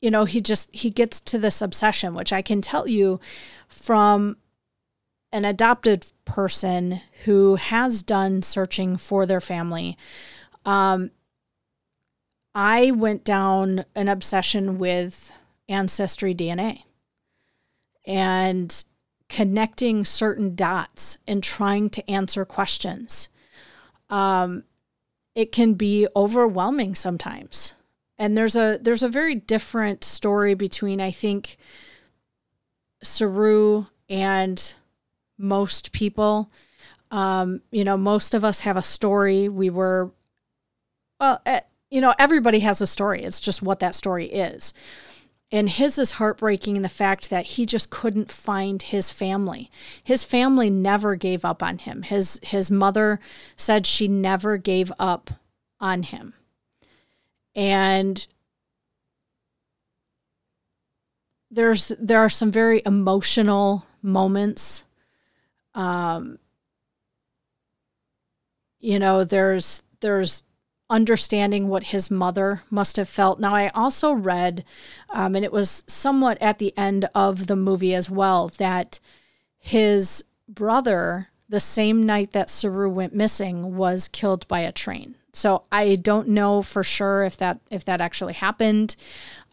you 0.02 0.12
know 0.12 0.26
he 0.26 0.40
just 0.40 0.74
he 0.74 0.90
gets 0.90 1.20
to 1.20 1.40
this 1.40 1.62
obsession 1.62 2.14
which 2.14 2.32
i 2.32 2.44
can 2.44 2.62
tell 2.62 2.88
you 2.88 3.20
from 3.68 4.38
an 5.32 5.46
adopted 5.46 6.06
person 6.26 7.02
who 7.26 7.56
has 7.56 8.04
done 8.04 8.42
searching 8.44 8.98
for 8.98 9.26
their 9.26 9.42
family 9.42 9.98
um, 10.64 11.10
i 12.54 12.92
went 12.92 13.24
down 13.24 13.84
an 13.96 14.08
obsession 14.08 14.78
with 14.78 15.34
ancestry 15.68 16.36
dna 16.36 16.84
and 18.10 18.84
connecting 19.30 20.04
certain 20.04 20.56
dots 20.56 21.18
and 21.28 21.42
trying 21.42 21.90
to 21.90 22.10
answer 22.10 22.44
questions 22.44 23.30
um, 24.10 24.64
it 25.36 25.52
can 25.52 25.74
be 25.76 26.08
overwhelming 26.16 26.96
sometimes. 26.96 27.76
And 28.18 28.38
there's 28.38 28.56
a 28.56 28.80
there's 28.82 29.04
a 29.04 29.10
very 29.10 29.36
different 29.36 30.04
story 30.04 30.54
between 30.54 31.00
I 31.00 31.12
think 31.12 31.58
Saroo 33.04 33.88
and 34.10 34.74
most 35.38 35.92
people. 35.94 36.52
Um, 37.12 37.62
you 37.72 37.84
know, 37.84 37.98
most 37.98 38.34
of 38.34 38.44
us 38.44 38.62
have 38.62 38.76
a 38.76 38.82
story. 38.82 39.48
We 39.48 39.70
were 39.70 40.12
well, 41.20 41.42
uh, 41.46 41.62
you 41.90 42.02
know, 42.02 42.14
everybody 42.20 42.60
has 42.60 42.82
a 42.82 42.88
story. 42.88 43.24
It's 43.24 43.40
just 43.40 43.62
what 43.62 43.80
that 43.80 43.96
story 43.96 44.26
is. 44.26 44.74
And 45.52 45.68
his 45.70 45.98
is 45.98 46.12
heartbreaking 46.12 46.76
in 46.76 46.84
the 46.84 46.90
fact 46.90 47.30
that 47.32 47.46
he 47.46 47.66
just 47.66 47.90
couldn't 47.90 48.30
find 48.30 48.82
his 48.82 49.12
family. 49.12 49.72
His 50.04 50.24
family 50.24 50.70
never 50.70 51.16
gave 51.16 51.44
up 51.44 51.64
on 51.64 51.80
him. 51.80 52.04
His 52.04 52.40
his 52.44 52.70
mother 52.70 53.20
said 53.56 53.88
she 53.88 54.08
never 54.08 54.58
gave 54.58 54.92
up 55.00 55.32
on 55.80 56.04
him. 56.04 56.36
And 57.56 58.28
there's 61.50 61.88
there 62.00 62.20
are 62.20 62.30
some 62.30 62.52
very 62.52 62.84
emotional 62.86 63.86
moments. 64.04 64.84
Um, 65.74 66.38
you 68.80 69.00
know, 69.00 69.24
there's 69.24 69.82
there's 70.00 70.44
understanding 70.90 71.68
what 71.68 71.86
his 71.86 72.10
mother 72.10 72.64
must 72.70 72.98
have 72.98 73.10
felt. 73.10 73.40
Now, 73.40 73.56
I 73.56 73.70
also 73.70 74.12
read, 74.12 74.66
um, 75.10 75.36
and 75.36 75.46
it 75.46 75.52
was 75.52 75.84
somewhat 75.88 76.38
at 76.42 76.58
the 76.58 76.76
end 76.78 77.08
of 77.14 77.48
the 77.48 77.56
movie 77.56 77.94
as 77.94 78.10
well, 78.10 78.48
that 78.58 79.00
his 79.58 80.24
brother, 80.48 81.30
the 81.48 81.60
same 81.60 82.04
night 82.04 82.32
that 82.32 82.48
Saroo 82.48 82.92
went 82.92 83.14
missing, 83.14 83.76
was 83.76 84.08
killed 84.08 84.48
by 84.48 84.62
a 84.62 84.72
train. 84.72 85.16
So 85.34 85.64
I 85.72 85.96
don't 85.96 86.30
know 86.30 86.62
for 86.62 86.84
sure 86.84 87.24
if 87.24 87.38
that 87.38 87.60
if 87.70 87.86
that 87.86 88.02
actually 88.02 88.34
happened, 88.34 88.96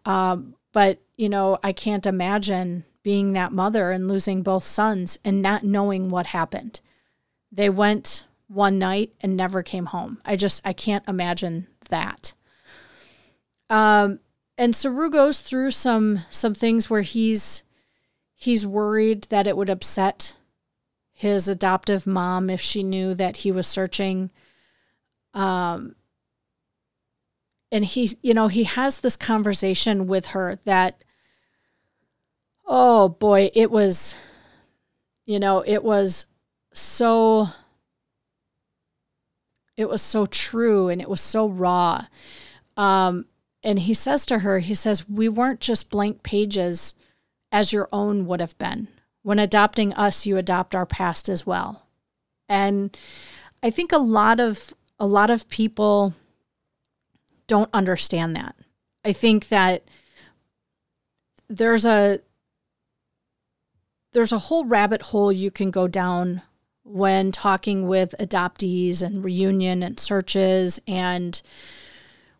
um, 0.05 0.55
but 0.73 0.99
you 1.15 1.29
know 1.29 1.57
I 1.63 1.71
can't 1.71 2.05
imagine 2.05 2.83
being 3.03 3.33
that 3.33 3.53
mother 3.53 3.91
and 3.91 4.07
losing 4.07 4.41
both 4.43 4.63
sons 4.63 5.17
and 5.23 5.41
not 5.41 5.63
knowing 5.63 6.09
what 6.09 6.27
happened. 6.27 6.81
They 7.51 7.69
went 7.69 8.25
one 8.47 8.79
night 8.79 9.13
and 9.21 9.35
never 9.35 9.61
came 9.63 9.87
home. 9.87 10.19
I 10.25 10.35
just 10.35 10.61
I 10.65 10.73
can't 10.73 11.07
imagine 11.07 11.67
that. 11.89 12.33
Um 13.69 14.19
and 14.57 14.73
Saroo 14.73 15.11
goes 15.11 15.41
through 15.41 15.71
some 15.71 16.21
some 16.29 16.53
things 16.53 16.89
where 16.89 17.01
he's 17.01 17.63
he's 18.35 18.65
worried 18.65 19.23
that 19.23 19.47
it 19.47 19.57
would 19.57 19.69
upset 19.69 20.37
his 21.11 21.49
adoptive 21.49 22.05
mom 22.07 22.49
if 22.49 22.61
she 22.61 22.83
knew 22.83 23.13
that 23.15 23.37
he 23.37 23.51
was 23.51 23.67
searching. 23.67 24.29
Um 25.33 25.95
and 27.71 27.85
he 27.85 28.11
you 28.21 28.33
know 28.33 28.47
he 28.47 28.63
has 28.63 29.01
this 29.01 29.15
conversation 29.15 30.07
with 30.07 30.27
her 30.27 30.59
that 30.65 31.03
oh 32.65 33.09
boy 33.09 33.49
it 33.53 33.69
was 33.71 34.17
you 35.25 35.39
know 35.39 35.63
it 35.65 35.83
was 35.83 36.25
so 36.73 37.49
it 39.77 39.87
was 39.87 40.01
so 40.01 40.25
true 40.25 40.89
and 40.89 41.01
it 41.01 41.07
was 41.07 41.21
so 41.21 41.47
raw. 41.47 42.05
Um, 42.75 43.25
and 43.63 43.79
he 43.79 43.93
says 43.93 44.25
to 44.25 44.39
her, 44.39 44.59
he 44.59 44.75
says, 44.75 45.07
We 45.07 45.29
weren't 45.29 45.59
just 45.59 45.89
blank 45.89 46.23
pages 46.23 46.95
as 47.51 47.71
your 47.71 47.87
own 47.93 48.25
would 48.25 48.39
have 48.39 48.57
been. 48.57 48.87
When 49.21 49.39
adopting 49.39 49.93
us, 49.93 50.25
you 50.25 50.37
adopt 50.37 50.73
our 50.75 50.85
past 50.85 51.29
as 51.29 51.45
well. 51.45 51.83
And 52.49 52.97
I 53.61 53.69
think 53.69 53.91
a 53.91 53.97
lot 53.97 54.39
of 54.39 54.73
a 54.99 55.05
lot 55.05 55.29
of 55.29 55.49
people 55.49 56.13
don't 57.45 57.69
understand 57.73 58.35
that. 58.35 58.55
I 59.05 59.13
think 59.13 59.49
that 59.49 59.83
there's 61.49 61.85
a 61.85 62.19
there's 64.13 64.31
a 64.31 64.39
whole 64.39 64.65
rabbit 64.65 65.01
hole 65.03 65.31
you 65.31 65.51
can 65.51 65.71
go 65.71 65.87
down 65.87 66.41
when 66.87 67.31
talking 67.31 67.87
with 67.87 68.15
adoptees 68.19 69.01
and 69.01 69.23
reunion 69.23 69.83
and 69.83 69.99
searches 69.99 70.79
and 70.87 71.41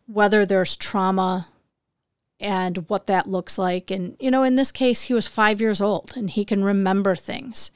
whether 0.05 0.45
there's 0.45 0.75
trauma 0.75 1.47
and 2.39 2.89
what 2.89 3.07
that 3.07 3.27
looks 3.29 3.57
like. 3.57 3.91
And, 3.91 4.15
you 4.19 4.31
know, 4.31 4.43
in 4.43 4.55
this 4.55 4.71
case, 4.71 5.03
he 5.03 5.13
was 5.13 5.27
five 5.27 5.59
years 5.59 5.81
old 5.81 6.13
and 6.15 6.29
he 6.29 6.45
can 6.45 6.63
remember 6.63 7.15
things. 7.15 7.71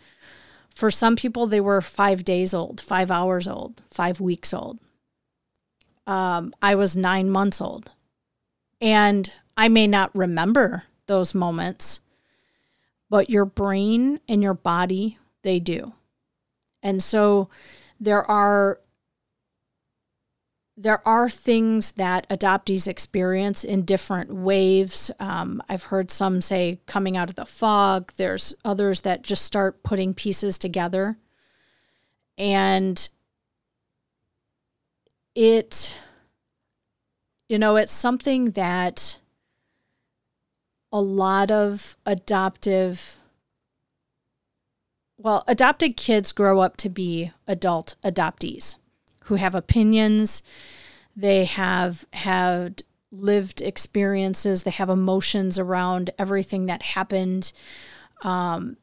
For 0.74 0.90
some 0.90 1.16
people, 1.16 1.48
they 1.48 1.60
were 1.60 1.82
five 1.82 2.24
days 2.24 2.54
old, 2.54 2.80
five 2.80 3.12
hours 3.12 3.48
old, 3.48 3.82
five 3.90 4.20
weeks 4.20 4.54
old. 4.54 4.80
Um, 6.08 6.54
I 6.62 6.75
was 6.75 6.96
nine 6.96 7.30
months 7.30 7.60
old. 7.60 7.92
And 8.80 9.32
I 9.58 9.68
may 9.68 9.86
not 9.88 10.16
remember 10.16 10.84
those 11.06 11.36
moments, 11.36 12.00
but 13.10 13.30
your 13.30 13.46
brain 13.46 14.20
and 14.28 14.42
your 14.42 14.54
body, 14.54 15.18
they 15.44 15.60
do. 15.60 15.94
And 16.83 17.01
so 17.01 17.50
there 18.00 18.23
are 18.29 18.79
there 20.77 21.07
are 21.07 21.29
things 21.29 21.91
that 21.91 22.27
adoptees 22.29 22.88
experience 22.88 23.63
in 23.63 23.85
different 23.85 24.33
waves. 24.33 25.11
Um, 25.19 25.61
I've 25.69 25.83
heard 25.83 26.09
some 26.09 26.41
say 26.41 26.79
coming 26.88 27.15
out 27.15 27.29
of 27.29 27.35
the 27.35 27.45
fog. 27.45 28.13
There's 28.17 28.55
others 28.65 29.01
that 29.01 29.21
just 29.21 29.45
start 29.45 29.83
putting 29.83 30.15
pieces 30.15 30.57
together. 30.57 31.19
And 32.35 33.07
it, 35.35 36.00
you 37.47 37.59
know, 37.59 37.75
it's 37.75 37.91
something 37.91 38.51
that 38.51 39.19
a 40.91 41.00
lot 41.01 41.51
of 41.51 41.95
adoptive 42.07 43.19
well, 45.24 45.44
adopted 45.48 45.96
kids 45.96 46.32
grow 46.32 46.60
up 46.60 46.78
to 46.78 46.90
be 46.90 47.32
adult 47.48 47.96
adoptees 48.04 48.78
who 49.25 49.36
have 49.36 49.54
opinions, 49.54 50.42
they 51.16 51.46
have 51.46 52.06
had 52.13 52.82
lived 53.12 53.62
experiences, 53.62 54.63
they 54.63 54.72
have 54.72 54.90
emotions 54.90 55.60
around 55.60 56.10
everything 56.18 56.66
that 56.66 56.82
happened, 56.82 57.54
um, 58.24 58.78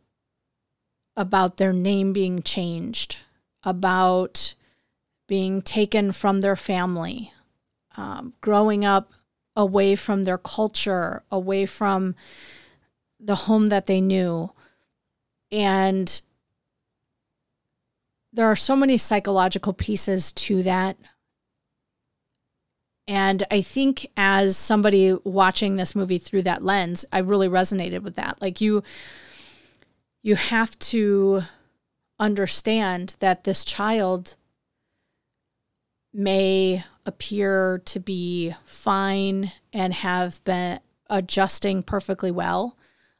about 1.16 1.56
their 1.56 1.72
name 1.72 2.12
being 2.12 2.40
changed, 2.42 3.18
about 3.64 4.54
being 5.26 5.60
taken 5.60 6.12
from 6.12 6.40
their 6.40 6.56
family, 6.56 7.32
um, 7.96 8.32
growing 8.40 8.84
up 8.84 9.12
away 9.56 9.96
from 9.96 10.22
their 10.22 10.38
culture, 10.38 11.20
away 11.32 11.66
from 11.66 12.14
the 13.18 13.34
home 13.34 13.70
that 13.70 13.86
they 13.86 14.00
knew. 14.00 14.52
And 15.50 16.20
there 18.32 18.46
are 18.46 18.56
so 18.56 18.76
many 18.76 18.96
psychological 18.96 19.72
pieces 19.72 20.32
to 20.32 20.62
that. 20.62 20.96
And 23.06 23.42
I 23.50 23.62
think 23.62 24.06
as 24.16 24.56
somebody 24.56 25.16
watching 25.24 25.76
this 25.76 25.94
movie 25.94 26.18
through 26.18 26.42
that 26.42 26.62
lens, 26.62 27.06
I 27.10 27.20
really 27.20 27.48
resonated 27.48 28.02
with 28.02 28.16
that. 28.16 28.40
Like 28.40 28.60
you 28.60 28.82
you 30.22 30.36
have 30.36 30.78
to 30.78 31.42
understand 32.18 33.16
that 33.20 33.44
this 33.44 33.64
child 33.64 34.36
may 36.12 36.84
appear 37.06 37.80
to 37.86 38.00
be 38.00 38.54
fine 38.64 39.52
and 39.72 39.94
have 39.94 40.42
been 40.44 40.80
adjusting 41.08 41.82
perfectly 41.82 42.30
well 42.30 42.76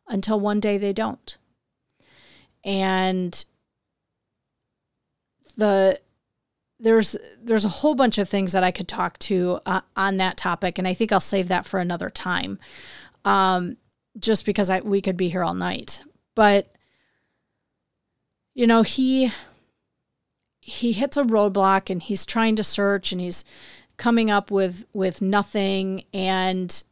until 0.07 0.41
one 0.41 0.61
day 0.61 0.77
they 0.77 0.93
don't. 0.93 1.39
And 2.65 3.45
the 5.59 6.01
there's 6.81 7.17
there's 7.43 7.65
a 7.65 7.69
whole 7.69 7.95
bunch 7.95 8.17
of 8.17 8.29
things 8.29 8.53
that 8.53 8.65
I 8.65 8.71
could 8.71 8.89
talk 8.89 9.19
to 9.21 9.61
uh, 9.67 9.83
on 9.97 10.17
that 10.17 10.39
topic, 10.39 10.79
and 10.79 10.89
I 10.89 10.95
think 10.95 11.13
I'll 11.13 11.21
save 11.21 11.49
that 11.49 11.67
for 11.67 11.81
another 11.81 12.09
time, 12.09 12.59
um, 13.25 13.77
just 14.19 14.47
because 14.47 14.71
I 14.71 14.81
we 14.81 15.03
could 15.03 15.17
be 15.17 15.29
here 15.29 15.45
all 15.45 15.55
night. 15.55 16.03
But 16.35 16.73
you 18.55 18.67
know, 18.67 18.83
he 18.83 19.31
he 20.61 20.93
hits 20.93 21.17
a 21.17 21.25
roadblock, 21.25 21.91
and 21.91 22.03
he's 22.03 22.25
trying 22.25 22.57
to 22.57 22.65
search, 22.65 23.13
and 23.13 23.21
he's 23.21 23.45
coming 23.97 24.31
up 24.31 24.51
with 24.51 24.87
with 24.93 25.21
nothing, 25.21 26.05
and 26.15 26.83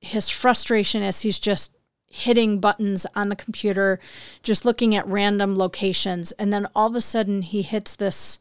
his 0.00 0.28
frustration 0.28 1.02
is 1.02 1.22
he's 1.22 1.40
just 1.40 1.77
hitting 2.08 2.58
buttons 2.58 3.06
on 3.14 3.28
the 3.28 3.36
computer, 3.36 4.00
just 4.42 4.64
looking 4.64 4.94
at 4.94 5.06
random 5.06 5.56
locations, 5.56 6.32
and 6.32 6.52
then 6.52 6.66
all 6.74 6.88
of 6.88 6.96
a 6.96 7.00
sudden 7.00 7.42
he 7.42 7.62
hits 7.62 7.94
this 7.94 8.38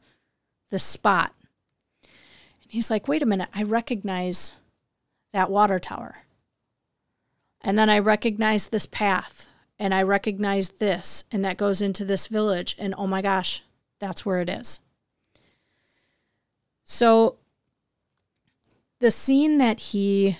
this 0.70 0.84
spot. 0.84 1.34
And 2.04 2.72
he's 2.72 2.90
like, 2.90 3.08
"Wait 3.08 3.22
a 3.22 3.26
minute, 3.26 3.50
I 3.54 3.64
recognize 3.64 4.58
that 5.34 5.50
water 5.50 5.80
tower." 5.80 6.26
And 7.62 7.78
then 7.78 7.90
I 7.90 8.00
recognize 8.00 8.68
this 8.68 8.86
path, 8.86 9.48
and 9.80 9.94
I 9.94 10.02
recognize 10.02 10.70
this, 10.70 11.26
and 11.32 11.44
that 11.44 11.58
goes 11.58 11.82
into 11.82 12.06
this 12.06 12.28
village, 12.28 12.76
and 12.80 12.94
oh 12.98 13.08
my 13.08 13.22
gosh, 13.22 13.64
that's 14.00 14.26
where 14.26 14.42
it 14.42 14.50
is. 14.50 14.80
So 16.84 17.38
the 19.00 19.12
scene 19.12 19.58
that 19.58 19.80
he 19.80 20.38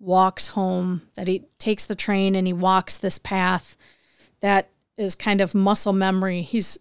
walks 0.00 0.48
home, 0.48 1.02
that 1.14 1.28
he 1.28 1.44
takes 1.58 1.86
the 1.86 1.94
train 1.94 2.34
and 2.34 2.46
he 2.46 2.52
walks 2.52 2.98
this 2.98 3.18
path 3.18 3.76
that 4.40 4.70
is 4.96 5.14
kind 5.14 5.40
of 5.40 5.54
muscle 5.54 5.92
memory. 5.92 6.42
He's 6.42 6.78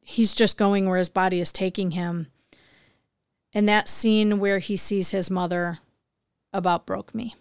he's 0.00 0.34
just 0.34 0.56
going 0.56 0.88
where 0.88 0.98
his 0.98 1.10
body 1.10 1.40
is 1.40 1.52
taking 1.52 1.92
him. 1.92 2.28
And 3.52 3.68
that 3.68 3.88
scene 3.88 4.38
where 4.38 4.58
he 4.58 4.76
sees 4.76 5.10
his 5.10 5.30
mother 5.30 5.78
about 6.52 6.86
broke 6.86 7.14
me. 7.14 7.34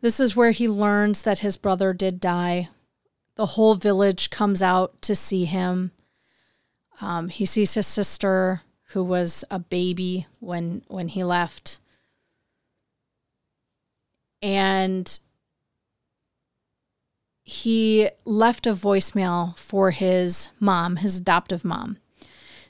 This 0.00 0.20
is 0.20 0.36
where 0.36 0.50
he 0.50 0.68
learns 0.68 1.22
that 1.22 1.38
his 1.38 1.56
brother 1.56 1.92
did 1.92 2.20
die. 2.20 2.68
The 3.36 3.46
whole 3.46 3.74
village 3.74 4.30
comes 4.30 4.62
out 4.62 5.00
to 5.02 5.16
see 5.16 5.44
him. 5.46 5.92
Um, 7.00 7.28
he 7.28 7.44
sees 7.44 7.74
his 7.74 7.86
sister, 7.86 8.62
who 8.90 9.02
was 9.02 9.44
a 9.50 9.58
baby 9.58 10.26
when 10.40 10.82
when 10.88 11.08
he 11.08 11.24
left 11.24 11.80
and 14.42 15.18
he 17.42 18.10
left 18.24 18.66
a 18.66 18.74
voicemail 18.74 19.56
for 19.56 19.92
his 19.92 20.50
mom, 20.58 20.96
his 20.96 21.18
adoptive 21.18 21.64
mom, 21.64 21.98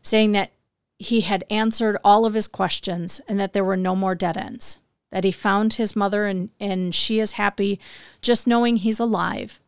saying 0.03 0.33
that 0.33 0.53
he 0.99 1.23
had 1.23 1.45
answered 1.51 1.97
all 2.05 2.27
of 2.27 2.35
his 2.35 2.47
questions 2.47 3.21
and 3.27 3.41
that 3.41 3.53
there 3.53 3.65
were 3.65 3.77
no 3.77 3.97
more 3.97 4.15
dead 4.15 4.37
ends. 4.37 4.79
That 5.11 5.25
he 5.25 5.33
found 5.33 5.75
his 5.75 5.97
mother 5.97 6.27
and, 6.27 6.51
and 6.61 6.95
she 6.95 7.21
is 7.21 7.33
happy 7.33 7.81
just 8.21 8.47
knowing 8.47 8.77
he's 8.77 9.01
alive. 9.01 9.61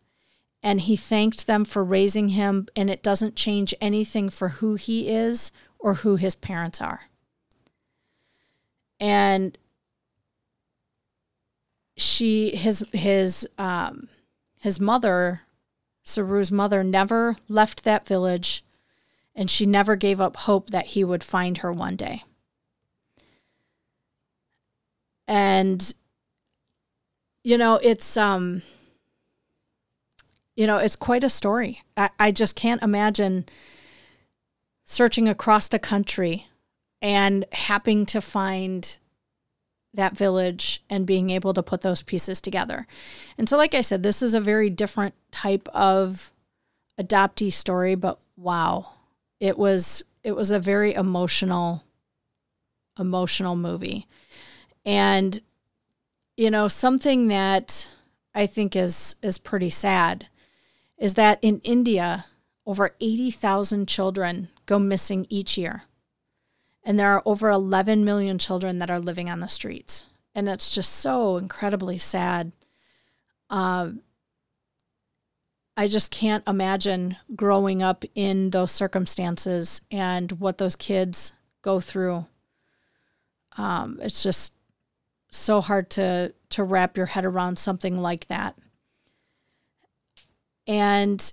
And 0.63 0.83
he 0.83 0.97
thanked 0.97 1.47
them 1.47 1.65
for 1.65 1.85
raising 1.85 2.31
him, 2.31 2.67
and 2.75 2.91
it 2.91 3.03
doesn't 3.03 3.37
change 3.37 3.73
anything 3.81 4.29
for 4.29 4.49
who 4.49 4.75
he 4.75 5.09
is 5.09 5.53
or 5.79 5.95
who 5.95 6.17
his 6.17 6.35
parents 6.35 6.83
are. 6.83 7.03
And 8.99 9.57
she 11.99 12.55
his 12.55 12.85
his 12.93 13.49
um 13.59 14.09
his 14.61 14.81
mother 14.81 15.43
Saroo's 16.05 16.51
mother 16.51 16.83
never 16.83 17.37
left 17.49 17.85
that 17.85 18.07
village 18.07 18.65
and 19.35 19.51
she 19.51 19.67
never 19.67 19.95
gave 19.95 20.21
up 20.21 20.37
hope 20.37 20.71
that 20.71 20.87
he 20.89 21.05
would 21.05 21.23
find 21.23 21.59
her 21.59 21.73
one 21.73 21.97
day. 21.97 22.23
And 25.27 25.93
you 27.45 27.59
know, 27.59 27.77
it's 27.83 28.17
um 28.17 28.63
you 30.57 30.67
know, 30.67 30.79
it's 30.79 30.97
quite 30.97 31.23
a 31.23 31.29
story. 31.29 31.83
I, 31.97 32.11
I 32.19 32.33
just 32.33 32.57
can't 32.57 32.83
imagine 32.83 33.47
searching 34.85 35.29
across 35.29 35.69
the 35.69 35.79
country 35.79 36.47
and 37.01 37.45
happening 37.53 38.07
to 38.07 38.21
find 38.21 38.99
that 39.94 40.16
village 40.16 40.83
and 40.90 41.07
being 41.07 41.31
able 41.31 41.55
to 41.55 41.62
put 41.62 41.81
those 41.81 42.03
pieces 42.03 42.40
together. 42.40 42.87
And 43.37 43.48
so, 43.48 43.57
like 43.57 43.74
I 43.74 43.81
said, 43.81 44.03
this 44.03 44.22
is 44.22 44.35
a 44.35 44.40
very 44.40 44.70
different 44.70 45.14
type 45.31 45.68
of 45.74 46.33
adoptee 47.01 47.53
story, 47.53 47.94
but 47.94 48.18
wow, 48.37 48.92
it 49.40 49.59
was 49.59 50.05
it 50.22 50.33
was 50.33 50.51
a 50.51 50.59
very 50.59 50.94
emotional, 50.94 51.85
emotional 52.98 53.57
movie. 53.57 54.07
And 54.85 55.40
you 56.37 56.51
know, 56.51 56.68
something 56.68 57.29
that 57.29 57.88
I 58.35 58.46
think 58.46 58.77
is 58.77 59.16
is 59.22 59.38
pretty 59.38 59.70
sad 59.70 60.29
is 60.98 61.14
that 61.14 61.38
in 61.42 61.61
India, 61.61 62.27
over 62.66 62.94
80,000 63.01 63.88
children 63.88 64.48
go 64.66 64.79
missing 64.79 65.27
each 65.31 65.57
year. 65.57 65.85
And 66.85 66.99
there 66.99 67.11
are 67.12 67.23
over 67.25 67.51
11 67.51 68.05
million 68.05 68.38
children 68.38 68.79
that 68.79 68.91
are 68.91 69.01
living 69.01 69.29
on 69.29 69.41
the 69.41 69.49
streets. 69.49 70.07
And 70.35 70.49
it's 70.49 70.75
just 70.75 70.93
so 70.93 71.37
incredibly 71.37 71.99
sad. 71.99 72.53
Uh, 73.51 73.91
I 75.77 75.87
just 75.87 76.11
can't 76.11 76.47
imagine 76.47 77.17
growing 77.37 77.83
up 77.83 78.05
in 78.14 78.51
those 78.51 78.73
circumstances 78.73 79.83
and 79.91 80.33
what 80.33 80.59
those 80.59 80.77
kids 80.77 81.35
go 81.62 81.81
through. 81.81 82.27
Um, 83.57 83.99
it's 84.03 84.23
just, 84.23 84.55
so 85.31 85.61
hard 85.61 85.91
to 85.91 86.33
to 86.51 86.64
wrap 86.64 86.97
your 86.97 87.07
head 87.07 87.25
around 87.25 87.59
something 87.59 87.99
like 88.01 88.27
that. 88.29 88.57
And 90.67 91.33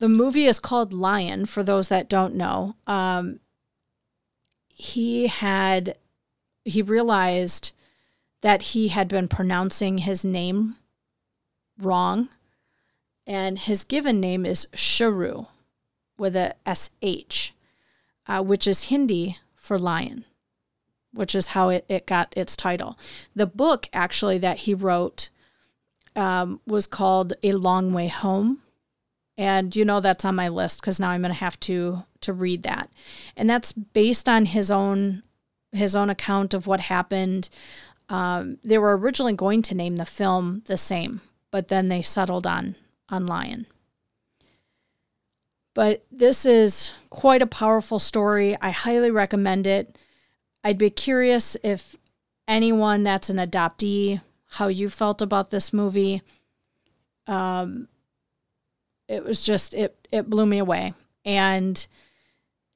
the 0.00 0.08
movie 0.08 0.46
is 0.46 0.58
called 0.58 0.92
Lion 0.92 1.44
for 1.44 1.62
those 1.62 1.88
that 1.88 2.08
don't 2.08 2.34
know. 2.34 2.74
Um, 2.86 3.38
he 4.68 5.28
had 5.28 5.96
he 6.64 6.82
realized 6.82 7.72
that 8.40 8.62
he 8.62 8.88
had 8.88 9.08
been 9.08 9.28
pronouncing 9.28 9.98
his 9.98 10.24
name 10.24 10.76
wrong 11.78 12.30
and 13.26 13.58
his 13.58 13.84
given 13.84 14.20
name 14.20 14.44
is 14.46 14.66
Sheru 14.74 15.48
with 16.18 16.34
a 16.34 16.54
sh 16.74 17.50
uh, 18.26 18.42
which 18.42 18.66
is 18.66 18.84
hindi 18.84 19.38
for 19.54 19.78
lion 19.78 20.24
which 21.12 21.34
is 21.34 21.48
how 21.48 21.68
it, 21.68 21.84
it 21.88 22.06
got 22.06 22.32
its 22.36 22.56
title 22.56 22.98
the 23.34 23.46
book 23.46 23.88
actually 23.92 24.38
that 24.38 24.60
he 24.60 24.74
wrote 24.74 25.28
um, 26.16 26.60
was 26.66 26.86
called 26.86 27.34
a 27.42 27.52
long 27.52 27.92
way 27.92 28.08
home 28.08 28.62
and 29.40 29.74
you 29.74 29.86
know 29.86 30.00
that's 30.00 30.26
on 30.26 30.34
my 30.34 30.48
list 30.48 30.82
because 30.82 31.00
now 31.00 31.08
i'm 31.08 31.22
going 31.22 31.32
to 31.32 31.38
have 31.40 31.58
to 31.58 32.04
to 32.20 32.32
read 32.34 32.62
that. 32.62 32.90
And 33.36 33.48
that's 33.48 33.72
based 33.72 34.28
on 34.28 34.44
his 34.44 34.70
own 34.70 35.22
his 35.72 35.96
own 35.96 36.10
account 36.10 36.52
of 36.52 36.66
what 36.66 36.80
happened. 36.80 37.48
Um, 38.08 38.58
they 38.62 38.76
were 38.76 38.96
originally 38.98 39.32
going 39.32 39.62
to 39.62 39.74
name 39.74 39.96
the 39.96 40.04
film 40.04 40.62
the 40.66 40.76
same 40.76 41.22
but 41.50 41.68
then 41.68 41.88
they 41.88 42.02
settled 42.02 42.46
on 42.46 42.76
on 43.08 43.26
lion. 43.26 43.66
But 45.74 46.04
this 46.12 46.44
is 46.44 46.92
quite 47.08 47.40
a 47.40 47.46
powerful 47.46 47.98
story. 47.98 48.56
I 48.60 48.70
highly 48.70 49.10
recommend 49.10 49.66
it. 49.66 49.96
I'd 50.62 50.78
be 50.78 50.90
curious 50.90 51.56
if 51.62 51.96
anyone 52.46 53.04
that's 53.04 53.30
an 53.30 53.38
adoptee 53.38 54.20
how 54.54 54.66
you 54.66 54.88
felt 54.88 55.22
about 55.22 55.50
this 55.50 55.72
movie. 55.72 56.22
Um, 57.26 57.88
it 59.10 59.24
was 59.24 59.44
just 59.44 59.74
it 59.74 59.96
it 60.10 60.30
blew 60.30 60.46
me 60.46 60.58
away. 60.58 60.94
And 61.24 61.86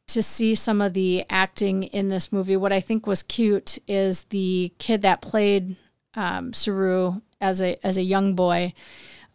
to 0.09 0.23
see 0.23 0.55
some 0.55 0.83
of 0.83 0.93
the 0.93 1.25
acting 1.31 1.85
in 1.85 2.11
this 2.11 2.31
movie 2.31 2.59
what 2.59 2.75
i 2.75 2.79
think 2.79 3.07
was 3.07 3.23
cute 3.23 3.79
is 3.89 4.25
the 4.25 4.71
kid 4.79 5.01
that 5.01 5.23
played 5.23 5.77
um, 6.13 6.53
Saroo 6.53 7.23
as 7.41 7.63
a 7.63 7.79
as 7.83 7.97
a 7.97 8.03
young 8.03 8.35
boy 8.35 8.75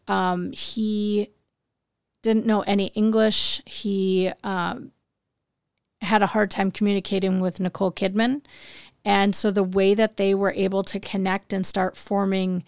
um, 0.08 0.52
he 0.52 1.30
didn't 2.22 2.46
know 2.46 2.62
any 2.62 2.88
english. 2.88 3.62
He 3.66 4.32
um, 4.44 4.92
had 6.02 6.22
a 6.22 6.28
hard 6.28 6.52
time 6.52 6.70
communicating 6.70 7.40
with 7.40 7.60
nicole 7.60 7.92
kidman. 7.92 8.42
And 9.04 9.36
so 9.36 9.50
the 9.50 9.64
way 9.64 9.94
that 9.96 10.18
they 10.18 10.36
were 10.36 10.54
able 10.54 10.84
to 10.84 11.00
connect 11.00 11.54
and 11.54 11.66
start 11.66 11.96
forming 11.96 12.64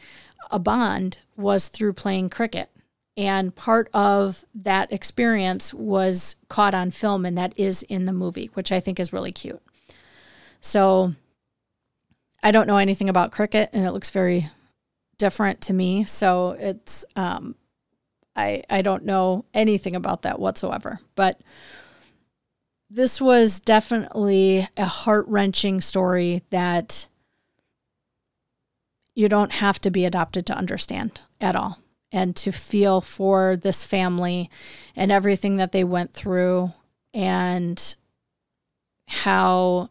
a 0.50 0.58
bond 0.58 1.20
was 1.36 1.68
through 1.68 1.94
playing 1.94 2.30
cricket 2.30 2.70
and 3.18 3.56
part 3.56 3.90
of 3.94 4.46
that 4.56 4.92
experience 4.92 5.74
was 5.74 6.38
caught 6.48 6.74
on 6.74 6.92
film, 6.92 7.26
and 7.26 7.38
that 7.38 7.54
is 7.58 7.84
in 7.84 8.06
the 8.06 8.14
movie, 8.14 8.50
which 8.54 8.72
I 8.72 8.80
think 8.80 9.00
is 9.00 9.14
really 9.14 9.32
cute. 9.32 9.62
So 10.62 11.14
I 12.42 12.52
don't 12.52 12.68
know 12.68 12.78
anything 12.78 13.10
about 13.10 13.32
cricket, 13.32 13.70
and 13.74 13.86
it 13.86 13.92
looks 13.92 14.10
very 14.10 14.48
different 15.18 15.62
to 15.62 15.74
me. 15.74 16.04
So 16.06 16.52
it's, 16.52 17.06
um, 17.16 17.56
I, 18.36 18.64
I 18.70 18.82
don't 18.82 19.06
know 19.06 19.46
anything 19.54 19.96
about 19.96 20.22
that 20.22 20.40
whatsoever. 20.40 21.00
But 21.16 21.42
this 22.90 23.20
was 23.22 23.60
definitely 23.60 24.68
a 24.78 24.86
heart 24.86 25.26
wrenching 25.28 25.82
story 25.82 26.44
that 26.50 27.08
you 29.14 29.28
don't 29.28 29.52
have 29.54 29.80
to 29.82 29.92
be 29.92 30.06
adopted 30.06 30.46
to 30.46 30.58
understand 30.58 31.20
at 31.40 31.56
all 31.56 31.80
and 32.12 32.36
to 32.36 32.52
feel 32.52 33.02
for 33.02 33.56
this 33.56 33.84
family 33.84 34.50
and 34.96 35.12
everything 35.12 35.58
that 35.58 35.72
they 35.72 35.84
went 35.84 36.14
through 36.14 36.72
and 37.14 37.96
how 39.08 39.90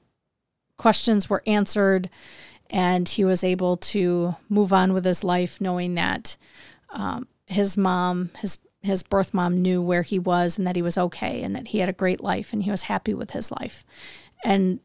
questions 0.76 1.28
were 1.28 1.42
answered 1.46 2.08
and 2.70 3.08
he 3.08 3.24
was 3.24 3.44
able 3.44 3.76
to 3.76 4.34
move 4.48 4.72
on 4.72 4.92
with 4.92 5.04
his 5.04 5.24
life 5.24 5.60
knowing 5.60 5.94
that 5.94 6.36
um, 6.90 7.26
his 7.46 7.76
mom 7.76 8.30
his 8.38 8.58
his 8.82 9.02
birth 9.02 9.34
mom 9.34 9.60
knew 9.60 9.82
where 9.82 10.02
he 10.02 10.18
was 10.18 10.56
and 10.56 10.66
that 10.66 10.76
he 10.76 10.82
was 10.82 10.96
okay 10.96 11.42
and 11.42 11.54
that 11.54 11.68
he 11.68 11.78
had 11.78 11.88
a 11.88 11.94
great 11.94 12.22
life 12.22 12.52
and 12.52 12.62
he 12.62 12.70
was 12.70 12.82
happy 12.82 13.12
with 13.12 13.32
his 13.32 13.50
life. 13.50 13.84
And 14.42 14.80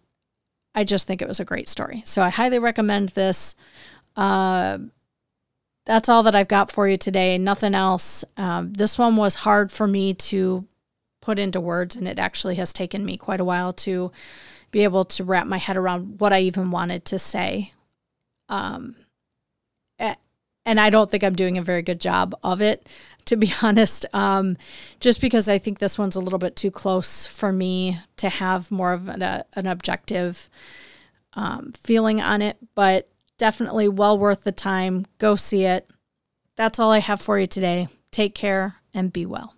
i 0.73 0.83
just 0.83 1.07
think 1.07 1.21
it 1.21 1.27
was 1.27 1.39
a 1.39 1.45
great 1.45 1.69
story. 1.69 2.01
So 2.05 2.21
i 2.21 2.29
highly 2.29 2.59
recommend 2.59 3.09
this. 3.09 3.55
Uh, 4.17 4.79
that's 5.85 6.09
all 6.09 6.23
that 6.23 6.35
I've 6.35 6.47
got 6.47 6.71
for 6.71 6.87
you 6.87 6.97
today. 6.97 7.37
Nothing 7.37 7.75
else. 7.75 8.25
Um, 8.37 8.73
this 8.73 8.97
one 8.97 9.15
was 9.15 9.35
hard 9.35 9.71
for 9.71 9.87
me 9.87 10.13
to 10.13 10.65
put 11.21 11.39
into 11.39 11.61
words, 11.61 11.95
and 11.95 12.07
it 12.07 12.19
actually 12.19 12.55
has 12.55 12.73
taken 12.73 13.05
me 13.05 13.17
quite 13.17 13.39
a 13.39 13.45
while 13.45 13.73
to 13.73 14.11
be 14.71 14.83
able 14.83 15.05
to 15.05 15.23
wrap 15.23 15.47
my 15.47 15.57
head 15.57 15.77
around 15.77 16.19
what 16.19 16.33
I 16.33 16.41
even 16.41 16.71
wanted 16.71 17.05
to 17.05 17.19
say. 17.19 17.73
Um, 18.49 18.95
and 20.65 20.79
I 20.79 20.89
don't 20.89 21.09
think 21.09 21.23
I'm 21.23 21.35
doing 21.35 21.57
a 21.57 21.63
very 21.63 21.83
good 21.83 22.01
job 22.01 22.33
of 22.43 22.61
it, 22.61 22.89
to 23.25 23.35
be 23.35 23.53
honest. 23.61 24.05
Um, 24.13 24.57
just 24.99 25.21
because 25.21 25.47
I 25.47 25.57
think 25.57 25.79
this 25.79 25.97
one's 25.97 26.15
a 26.15 26.21
little 26.21 26.39
bit 26.39 26.55
too 26.55 26.71
close 26.71 27.27
for 27.27 27.51
me 27.51 27.99
to 28.17 28.29
have 28.29 28.71
more 28.71 28.93
of 28.93 29.07
an, 29.07 29.21
an 29.21 29.67
objective 29.67 30.49
um, 31.33 31.73
feeling 31.81 32.19
on 32.19 32.41
it. 32.41 32.57
But 32.73 33.09
definitely 33.37 33.87
well 33.87 34.17
worth 34.17 34.43
the 34.43 34.51
time. 34.51 35.05
Go 35.17 35.35
see 35.35 35.65
it. 35.65 35.89
That's 36.55 36.79
all 36.79 36.91
I 36.91 36.99
have 36.99 37.21
for 37.21 37.39
you 37.39 37.47
today. 37.47 37.89
Take 38.11 38.35
care 38.35 38.75
and 38.93 39.11
be 39.11 39.25
well. 39.25 39.53